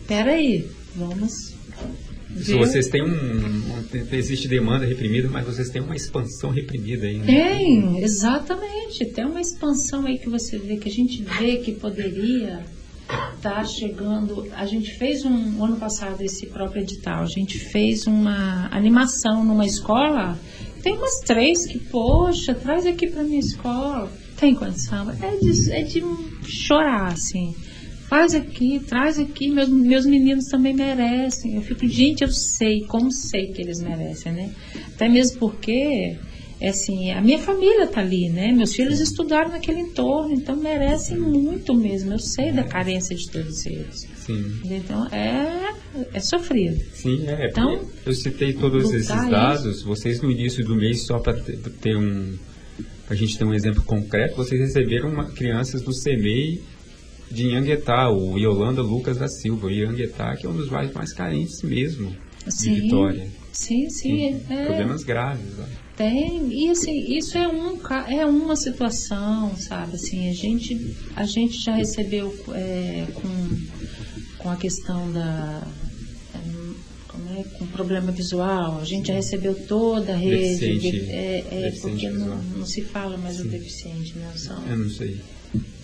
peraí, 0.06 0.66
vamos 0.96 1.58
se 2.36 2.54
vocês 2.54 2.88
têm 2.88 3.02
um, 3.02 3.08
um, 3.08 3.84
Existe 4.12 4.48
demanda 4.48 4.84
reprimida, 4.84 5.28
mas 5.28 5.46
vocês 5.46 5.70
têm 5.70 5.82
uma 5.82 5.96
expansão 5.96 6.50
reprimida 6.50 7.06
aí. 7.06 7.18
Né? 7.18 7.26
Tem, 7.26 7.98
exatamente. 8.02 9.04
Tem 9.06 9.24
uma 9.24 9.40
expansão 9.40 10.06
aí 10.06 10.18
que 10.18 10.28
você 10.28 10.58
vê, 10.58 10.76
que 10.76 10.88
a 10.88 10.92
gente 10.92 11.22
vê 11.22 11.56
que 11.56 11.72
poderia 11.72 12.64
estar 13.34 13.54
tá 13.54 13.64
chegando. 13.64 14.46
A 14.52 14.66
gente 14.66 14.92
fez 14.98 15.24
um 15.24 15.64
ano 15.64 15.76
passado 15.76 16.20
esse 16.22 16.46
próprio 16.46 16.82
edital. 16.82 17.22
A 17.22 17.26
gente 17.26 17.58
fez 17.58 18.06
uma 18.06 18.68
animação 18.70 19.44
numa 19.44 19.66
escola. 19.66 20.38
Tem 20.82 20.96
umas 20.96 21.20
três 21.26 21.66
que, 21.66 21.78
poxa, 21.90 22.54
traz 22.54 22.86
aqui 22.86 23.08
para 23.08 23.24
minha 23.24 23.40
escola. 23.40 24.10
Tem 24.38 24.54
condição. 24.54 25.10
É 25.10 25.36
de, 25.36 25.72
é 25.72 25.82
de 25.82 26.02
chorar, 26.46 27.12
assim. 27.12 27.52
Faz 28.08 28.34
aqui, 28.34 28.80
traz 28.80 29.18
aqui, 29.18 29.50
meus, 29.50 29.68
meus 29.68 30.06
meninos 30.06 30.46
também 30.46 30.74
merecem. 30.74 31.56
Eu 31.56 31.62
fico, 31.62 31.86
gente, 31.86 32.22
eu 32.22 32.30
sei, 32.30 32.80
como 32.86 33.12
sei 33.12 33.52
que 33.52 33.60
eles 33.60 33.80
merecem, 33.80 34.32
né? 34.32 34.54
Até 34.94 35.08
mesmo 35.08 35.38
porque, 35.38 36.16
é 36.60 36.68
assim, 36.68 37.10
a 37.10 37.20
minha 37.20 37.38
família 37.38 37.86
tá 37.86 38.00
ali, 38.00 38.30
né? 38.30 38.50
Meus 38.52 38.74
filhos 38.74 38.98
estudaram 39.00 39.50
naquele 39.50 39.80
entorno, 39.80 40.32
então 40.32 40.56
merecem 40.56 41.18
muito 41.18 41.74
mesmo. 41.74 42.12
Eu 42.12 42.18
sei 42.18 42.50
da 42.50 42.64
carência 42.64 43.14
de 43.14 43.30
todos 43.30 43.66
eles. 43.66 44.17
Sim. 44.28 44.60
Então, 44.64 45.06
é, 45.06 45.74
é 46.12 46.20
sofrido. 46.20 46.78
Sim, 46.92 47.26
é. 47.26 47.48
Então, 47.48 47.80
eu 48.04 48.12
citei 48.12 48.52
todos 48.52 48.92
esses 48.92 49.08
dados, 49.08 49.82
vocês 49.82 50.20
no 50.20 50.30
início 50.30 50.62
do 50.62 50.76
mês, 50.76 51.06
só 51.06 51.18
para 51.18 51.32
ter, 51.32 51.96
um... 51.96 52.36
Para 53.06 53.14
a 53.14 53.16
gente 53.16 53.38
ter 53.38 53.44
um 53.46 53.54
exemplo 53.54 53.82
concreto, 53.84 54.36
vocês 54.36 54.60
receberam 54.60 55.08
uma, 55.08 55.24
crianças 55.30 55.80
do 55.80 55.94
CEMEI 55.94 56.60
de 57.30 57.46
Inhanguetá, 57.46 58.10
o 58.10 58.38
Yolanda 58.38 58.82
Lucas 58.82 59.16
da 59.16 59.28
Silva. 59.28 59.72
Inhanguetá, 59.72 60.36
que 60.36 60.46
é 60.46 60.48
um 60.48 60.56
dos 60.56 60.68
bairros 60.68 60.94
mais 60.94 61.14
carentes 61.14 61.62
mesmo 61.62 62.14
sim, 62.46 62.74
de 62.74 62.80
Vitória. 62.82 63.28
Sim, 63.52 63.88
sim. 63.88 64.40
É, 64.48 64.66
problemas 64.66 65.04
graves. 65.04 65.56
Né? 65.56 65.66
Tem, 65.96 66.52
e 66.52 66.70
assim, 66.70 67.16
isso 67.16 67.36
é, 67.36 67.48
um, 67.48 67.78
é 68.08 68.24
uma 68.24 68.56
situação, 68.56 69.56
sabe? 69.56 69.96
Assim, 69.96 70.28
a 70.28 70.32
gente, 70.32 70.96
a 71.16 71.24
gente 71.24 71.60
já 71.60 71.74
recebeu 71.74 72.32
é, 72.54 73.06
com, 73.14 73.28
com 74.48 74.52
a 74.52 74.56
questão 74.56 75.12
da 75.12 75.62
é, 77.36 77.42
com 77.58 77.66
problema 77.66 78.10
visual, 78.10 78.78
a 78.80 78.84
gente 78.84 79.08
já 79.08 79.14
recebeu 79.14 79.54
toda 79.66 80.14
a 80.14 80.16
rede. 80.16 80.56
Deficiente, 80.56 81.10
é, 81.10 81.44
é 81.50 81.70
porque 81.80 82.08
não, 82.08 82.36
não, 82.36 82.64
se 82.64 82.80
fala 82.82 83.18
mais 83.18 83.36
Sim. 83.36 83.42
o 83.42 83.50
deficiente, 83.50 84.16
né? 84.16 84.32
São, 84.36 84.66
Eu 84.66 84.78
não 84.78 84.88
sei. 84.88 85.20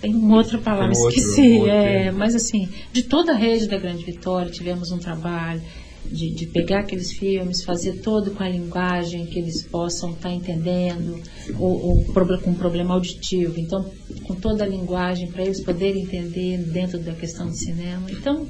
Tem 0.00 0.14
uma 0.14 0.36
outra 0.36 0.58
palavra, 0.58 0.96
um 0.96 1.08
esqueci. 1.08 1.58
Outro, 1.58 1.70
é, 1.70 2.10
mas 2.10 2.34
assim, 2.34 2.68
de 2.92 3.02
toda 3.02 3.32
a 3.32 3.36
rede 3.36 3.66
da 3.68 3.76
Grande 3.76 4.04
Vitória, 4.04 4.50
tivemos 4.50 4.90
um 4.90 4.98
trabalho 4.98 5.60
de, 6.06 6.34
de 6.34 6.46
pegar 6.46 6.80
aqueles 6.80 7.12
filmes, 7.12 7.64
fazer 7.64 8.00
todo 8.00 8.30
com 8.32 8.42
a 8.42 8.48
linguagem 8.48 9.26
que 9.26 9.38
eles 9.38 9.66
possam 9.66 10.10
estar 10.10 10.28
tá 10.28 10.34
entendendo, 10.34 11.20
ou, 11.58 11.86
ou 11.86 12.04
com 12.42 12.54
problema 12.54 12.94
auditivo. 12.94 13.58
Então, 13.58 13.84
com 14.24 14.34
toda 14.34 14.64
a 14.64 14.68
linguagem 14.68 15.30
para 15.30 15.42
eles 15.42 15.62
poderem 15.62 16.02
entender 16.02 16.58
dentro 16.58 16.98
da 16.98 17.12
questão 17.12 17.46
do 17.46 17.56
cinema. 17.56 18.10
Então, 18.10 18.46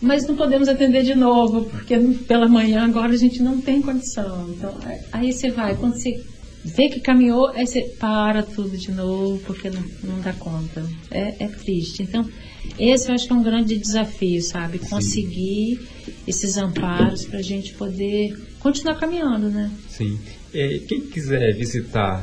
mas 0.00 0.26
não 0.26 0.34
podemos 0.34 0.68
atender 0.68 1.04
de 1.04 1.14
novo, 1.14 1.64
porque 1.64 1.96
pela 2.26 2.48
manhã 2.48 2.84
agora 2.84 3.12
a 3.12 3.16
gente 3.16 3.40
não 3.42 3.60
tem 3.60 3.80
condição. 3.80 4.50
Então, 4.50 4.74
aí 5.12 5.32
você 5.32 5.50
vai, 5.50 5.76
quando 5.76 5.94
você 5.94 6.20
vê 6.64 6.88
que 6.88 7.00
caminhou, 7.00 7.48
aí 7.48 7.66
você 7.66 7.82
para 8.00 8.42
tudo 8.42 8.76
de 8.76 8.90
novo, 8.90 9.38
porque 9.46 9.70
não, 9.70 9.82
não 10.02 10.20
dá 10.20 10.32
conta. 10.32 10.84
É, 11.10 11.44
é 11.44 11.48
triste. 11.48 12.02
Então, 12.02 12.26
esse 12.78 13.08
eu 13.08 13.14
acho 13.14 13.26
que 13.26 13.32
é 13.32 13.36
um 13.36 13.42
grande 13.42 13.78
desafio, 13.78 14.42
sabe? 14.42 14.78
Conseguir 14.78 15.76
Sim. 15.76 16.12
esses 16.26 16.56
amparos 16.56 17.24
para 17.26 17.38
a 17.38 17.42
gente 17.42 17.74
poder 17.74 18.36
continuar 18.60 18.98
caminhando, 18.98 19.48
né? 19.50 19.70
Sim. 19.88 20.18
É, 20.54 20.78
quem 20.80 21.00
quiser 21.00 21.54
visitar 21.56 22.22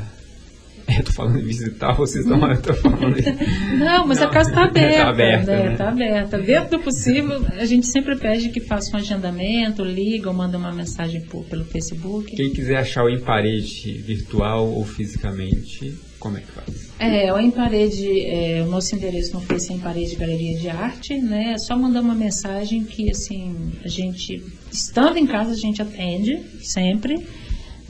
eu 0.98 1.04
tô 1.04 1.12
falando 1.12 1.38
de 1.38 1.44
visitar, 1.44 1.92
vocês 1.94 2.24
estão 2.24 2.40
falando. 2.74 3.16
Não, 3.78 4.06
mas 4.06 4.18
Não, 4.18 4.26
a 4.26 4.30
casa 4.30 4.50
está 4.50 4.64
aberta. 4.68 4.90
Está 4.90 5.08
aberta. 5.08 5.52
Né? 5.52 5.70
Né? 5.70 5.76
Tá 5.76 5.88
aberta. 5.88 6.38
Dentro 6.38 6.78
do 6.78 6.84
possível, 6.84 7.44
a 7.56 7.64
gente 7.64 7.86
sempre 7.86 8.16
pede 8.16 8.48
que 8.50 8.60
faça 8.60 8.96
um 8.96 9.00
agendamento, 9.00 9.82
liga 9.82 10.28
ou 10.28 10.34
manda 10.34 10.58
uma 10.58 10.72
mensagem 10.72 11.20
por, 11.22 11.44
pelo 11.44 11.64
Facebook. 11.64 12.34
Quem 12.34 12.50
quiser 12.50 12.78
achar 12.78 13.04
o 13.04 13.08
Em 13.08 13.20
Parede 13.20 13.92
virtual 14.02 14.68
ou 14.68 14.84
fisicamente, 14.84 15.94
como 16.18 16.36
é 16.36 16.40
que 16.40 16.52
faz? 16.52 16.90
É, 16.98 17.32
o 17.32 17.38
Em 17.38 17.50
Parede, 17.50 18.26
é, 18.26 18.62
o 18.62 18.70
nosso 18.70 18.94
endereço 18.94 19.34
no 19.34 19.40
Face 19.40 19.72
é 19.72 19.76
Em 19.76 19.78
Parede 19.78 20.16
Galeria 20.16 20.58
de 20.58 20.68
Arte, 20.68 21.18
né? 21.18 21.52
É 21.54 21.58
só 21.58 21.76
mandar 21.76 22.00
uma 22.02 22.14
mensagem 22.14 22.84
que, 22.84 23.10
assim, 23.10 23.72
a 23.84 23.88
gente, 23.88 24.42
estando 24.70 25.16
em 25.16 25.26
casa, 25.26 25.52
a 25.52 25.56
gente 25.56 25.80
atende 25.80 26.40
sempre 26.60 27.26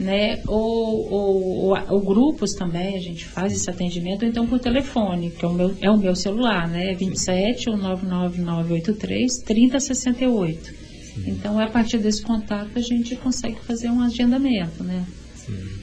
né? 0.01 0.41
Ou, 0.47 1.11
ou, 1.11 1.77
ou, 1.89 2.01
grupos 2.01 2.53
também, 2.53 2.95
a 2.95 2.99
gente 2.99 3.25
faz 3.25 3.53
esse 3.53 3.69
atendimento, 3.69 4.23
ou 4.23 4.29
então 4.29 4.47
por 4.47 4.59
telefone, 4.59 5.31
que 5.31 5.45
é 5.45 5.47
o 5.47 5.53
meu, 5.53 5.75
é 5.81 5.89
o 5.89 5.97
meu 5.97 6.15
celular, 6.15 6.67
né? 6.67 6.93
27 6.93 7.69
ou 7.69 7.77
99983 7.77 9.37
3068. 9.39 10.63
Sim. 10.65 11.23
Então, 11.27 11.59
a 11.59 11.67
partir 11.67 11.99
desse 11.99 12.21
contato, 12.21 12.71
a 12.75 12.81
gente 12.81 13.15
consegue 13.15 13.59
fazer 13.61 13.89
um 13.89 14.01
agendamento, 14.01 14.83
né? 14.83 15.05
Sim. 15.35 15.80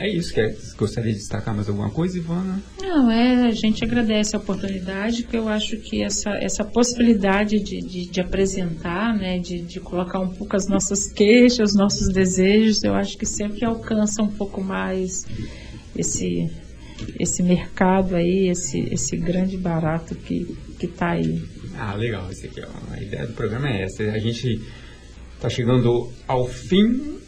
É 0.00 0.08
isso, 0.08 0.32
que 0.32 0.40
gostaria 0.78 1.12
de 1.12 1.18
destacar 1.18 1.54
mais 1.54 1.68
alguma 1.68 1.90
coisa, 1.90 2.16
Ivana? 2.16 2.58
Não, 2.80 3.10
é, 3.10 3.48
a 3.48 3.50
gente 3.50 3.84
agradece 3.84 4.34
a 4.34 4.38
oportunidade, 4.38 5.24
porque 5.24 5.36
eu 5.36 5.46
acho 5.46 5.76
que 5.76 6.02
essa, 6.02 6.30
essa 6.40 6.64
possibilidade 6.64 7.60
de, 7.60 7.82
de, 7.82 8.06
de 8.06 8.18
apresentar, 8.18 9.14
né, 9.14 9.38
de, 9.38 9.60
de 9.60 9.78
colocar 9.78 10.18
um 10.20 10.30
pouco 10.30 10.56
as 10.56 10.66
nossas 10.66 11.12
queixas, 11.12 11.72
os 11.72 11.76
nossos 11.76 12.08
desejos, 12.08 12.82
eu 12.82 12.94
acho 12.94 13.18
que 13.18 13.26
sempre 13.26 13.62
alcança 13.66 14.22
um 14.22 14.32
pouco 14.32 14.62
mais 14.62 15.26
esse, 15.94 16.50
esse 17.18 17.42
mercado 17.42 18.16
aí, 18.16 18.48
esse, 18.48 18.80
esse 18.90 19.18
grande 19.18 19.58
barato 19.58 20.14
que 20.14 20.56
está 20.80 21.10
aí. 21.10 21.44
Ah, 21.76 21.94
legal, 21.94 22.26
esse 22.32 22.46
aqui, 22.46 22.62
ó, 22.62 22.94
a 22.94 23.02
ideia 23.02 23.26
do 23.26 23.34
programa 23.34 23.68
é 23.68 23.82
essa. 23.82 24.02
A 24.04 24.18
gente 24.18 24.62
está 25.36 25.50
chegando 25.50 26.10
ao 26.26 26.46
fim 26.46 27.20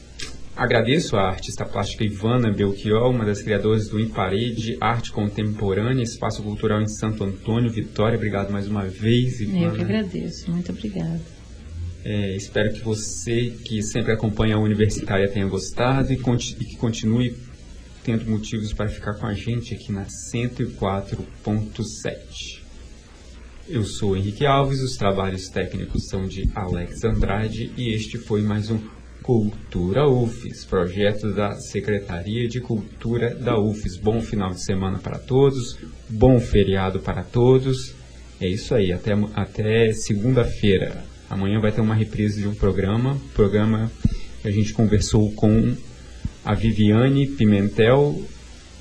Agradeço 0.54 1.16
a 1.16 1.28
artista 1.28 1.64
plástica 1.64 2.04
Ivana 2.04 2.52
Belchior, 2.52 3.10
uma 3.10 3.24
das 3.24 3.40
criadoras 3.40 3.88
do 3.88 3.98
Imparede 3.98 4.76
Arte 4.80 5.10
Contemporânea, 5.10 6.02
Espaço 6.02 6.42
Cultural 6.42 6.82
em 6.82 6.88
Santo 6.88 7.24
Antônio, 7.24 7.70
Vitória. 7.70 8.16
Obrigado 8.16 8.52
mais 8.52 8.68
uma 8.68 8.86
vez, 8.86 9.40
Ivana. 9.40 9.64
Eu 9.64 9.72
que 9.72 9.80
agradeço, 9.80 10.50
muito 10.50 10.70
obrigada. 10.70 11.20
É, 12.04 12.36
espero 12.36 12.70
que 12.72 12.80
você, 12.80 13.54
que 13.64 13.82
sempre 13.82 14.12
acompanha 14.12 14.56
a 14.56 14.58
Universitária, 14.58 15.26
tenha 15.26 15.46
gostado 15.46 16.12
e, 16.12 16.16
e 16.16 16.64
que 16.64 16.76
continue 16.76 17.34
tendo 18.04 18.28
motivos 18.28 18.74
para 18.74 18.88
ficar 18.88 19.14
com 19.14 19.26
a 19.26 19.32
gente 19.32 19.72
aqui 19.72 19.90
na 19.90 20.04
104.7. 20.04 22.60
Eu 23.68 23.84
sou 23.84 24.16
Henrique 24.16 24.44
Alves, 24.44 24.82
os 24.82 24.96
trabalhos 24.96 25.48
técnicos 25.48 26.08
são 26.08 26.26
de 26.26 26.50
Alex 26.54 27.04
Andrade 27.04 27.72
e 27.76 27.94
este 27.94 28.18
foi 28.18 28.42
mais 28.42 28.68
um 28.70 28.80
Cultura 29.22 30.08
UFES, 30.08 30.64
projeto 30.64 31.32
da 31.32 31.54
Secretaria 31.54 32.48
de 32.48 32.60
Cultura 32.60 33.32
da 33.32 33.56
UFES. 33.56 33.96
Bom 33.96 34.20
final 34.20 34.50
de 34.50 34.60
semana 34.64 34.98
para 34.98 35.16
todos, 35.16 35.78
bom 36.08 36.40
feriado 36.40 36.98
para 36.98 37.22
todos. 37.22 37.94
É 38.40 38.48
isso 38.48 38.74
aí, 38.74 38.92
até, 38.92 39.12
até 39.34 39.92
segunda-feira. 39.92 41.04
Amanhã 41.30 41.60
vai 41.60 41.70
ter 41.70 41.80
uma 41.80 41.94
reprise 41.94 42.42
de 42.42 42.48
um 42.48 42.54
programa, 42.54 43.16
programa 43.32 43.90
que 44.42 44.48
a 44.48 44.50
gente 44.50 44.72
conversou 44.72 45.30
com 45.32 45.72
a 46.44 46.54
Viviane 46.54 47.28
Pimentel, 47.28 48.20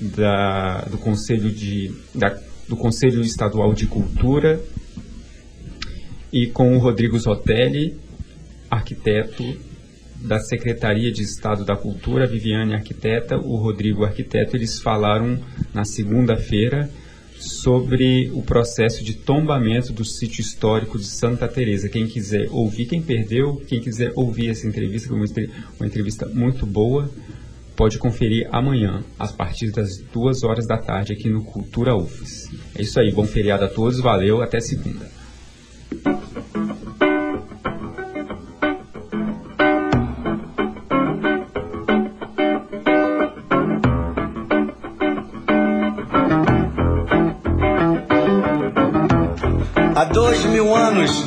da, 0.00 0.82
do, 0.86 0.98
Conselho 0.98 1.52
de, 1.52 1.94
da, 2.12 2.36
do 2.68 2.76
Conselho 2.76 3.20
Estadual 3.20 3.72
de 3.72 3.86
Cultura, 3.86 4.60
e 6.32 6.48
com 6.48 6.74
o 6.74 6.78
Rodrigo 6.78 7.16
Zotelli, 7.16 7.96
arquiteto 8.68 9.71
da 10.22 10.38
Secretaria 10.38 11.12
de 11.12 11.22
Estado 11.22 11.64
da 11.64 11.76
Cultura, 11.76 12.26
Viviane 12.26 12.74
Arquiteta, 12.74 13.36
o 13.36 13.56
Rodrigo 13.56 14.04
Arquiteto, 14.04 14.56
eles 14.56 14.80
falaram 14.80 15.38
na 15.74 15.84
segunda-feira 15.84 16.88
sobre 17.36 18.30
o 18.32 18.42
processo 18.42 19.02
de 19.02 19.14
tombamento 19.14 19.92
do 19.92 20.04
sítio 20.04 20.40
histórico 20.40 20.98
de 20.98 21.06
Santa 21.06 21.48
Teresa. 21.48 21.88
Quem 21.88 22.06
quiser 22.06 22.48
ouvir, 22.50 22.86
quem 22.86 23.02
perdeu, 23.02 23.56
quem 23.66 23.80
quiser 23.80 24.12
ouvir 24.14 24.50
essa 24.50 24.66
entrevista, 24.66 25.08
foi 25.08 25.18
uma 25.80 25.86
entrevista 25.86 26.26
muito 26.26 26.64
boa 26.64 27.10
pode 27.76 27.98
conferir 27.98 28.48
amanhã, 28.52 29.02
a 29.18 29.26
partir 29.28 29.70
das 29.70 29.98
duas 30.12 30.42
horas 30.42 30.66
da 30.66 30.78
tarde, 30.78 31.12
aqui 31.12 31.28
no 31.28 31.42
Cultura 31.42 31.96
UFES. 31.96 32.50
É 32.76 32.82
isso 32.82 33.00
aí, 33.00 33.10
bom 33.10 33.24
feriado 33.24 33.64
a 33.64 33.68
todos, 33.68 33.98
valeu, 33.98 34.42
até 34.42 34.60
segunda. 34.60 35.10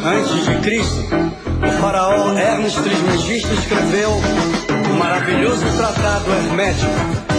Antes 0.03 0.45
de 0.45 0.55
Cristo, 0.61 1.05
o 1.61 1.81
faraó 1.81 2.35
Hermes 2.37 2.73
Trismegisto 2.73 3.53
escreveu 3.53 4.11
um 4.89 4.97
maravilhoso 4.97 5.65
tratado 5.77 6.31
hermético 6.31 7.35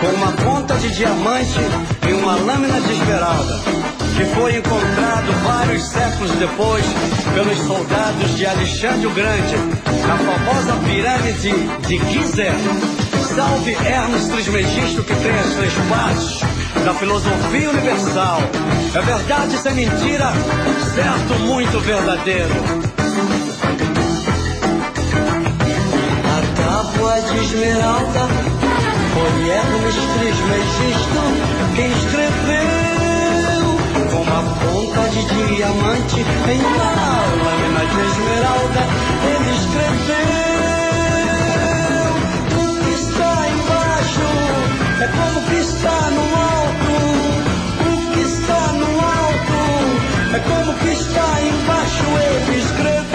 com 0.00 0.06
uma 0.08 0.32
ponta 0.32 0.74
de 0.76 0.90
diamante 0.90 1.58
e 2.06 2.12
uma 2.12 2.36
lâmina 2.36 2.80
de 2.80 2.92
esmeralda, 2.92 3.60
que 4.16 4.24
foi 4.34 4.56
encontrado 4.56 5.32
vários 5.42 5.88
séculos 5.88 6.32
depois 6.32 6.84
pelos 7.34 7.58
soldados 7.66 8.36
de 8.36 8.46
Alexandre 8.46 9.06
o 9.06 9.10
Grande, 9.10 9.56
na 10.06 10.16
famosa 10.18 10.76
pirâmide 10.84 11.52
de 11.86 11.98
Gizé. 12.12 12.52
Salve 13.34 13.72
Hermes 13.72 14.28
Trismegisto 14.28 15.02
que 15.02 15.14
tem 15.14 15.38
as 15.38 15.54
três 15.54 15.72
partes 15.88 16.55
da 16.86 16.94
filosofia 16.94 17.68
universal. 17.68 18.38
É 18.94 19.00
verdade 19.00 19.58
sem 19.58 19.74
mentira, 19.74 20.32
certo, 20.94 21.34
muito 21.40 21.80
verdadeiro. 21.80 22.54
A 26.22 26.40
tábua 26.54 27.20
de 27.22 27.38
esmeralda 27.44 28.28
foi 29.12 29.48
Hermes 29.50 29.96
Trismegisto 30.14 31.22
quem 31.74 31.90
escreveu 31.90 33.66
com 34.12 34.22
uma 34.22 34.42
ponta 34.54 35.08
de 35.08 35.56
diamante 35.56 36.20
em 36.20 36.60
uma 36.60 36.92
lâmina 37.42 37.84
de 37.84 38.00
esmeralda. 38.12 38.80
Ele 39.34 39.50
escreveu 39.56 40.45
é 45.00 45.08
como 45.08 45.40
que 45.48 45.56
está 45.56 46.10
no 46.10 46.24
alto. 46.36 46.94
O 47.86 48.12
que 48.12 48.20
está 48.20 48.72
no 48.72 49.00
alto 49.00 49.60
é 50.34 50.38
como 50.40 50.74
que 50.78 50.88
está 50.88 51.42
embaixo. 51.42 52.04
Ele 52.18 52.58
escreveu. 52.58 53.05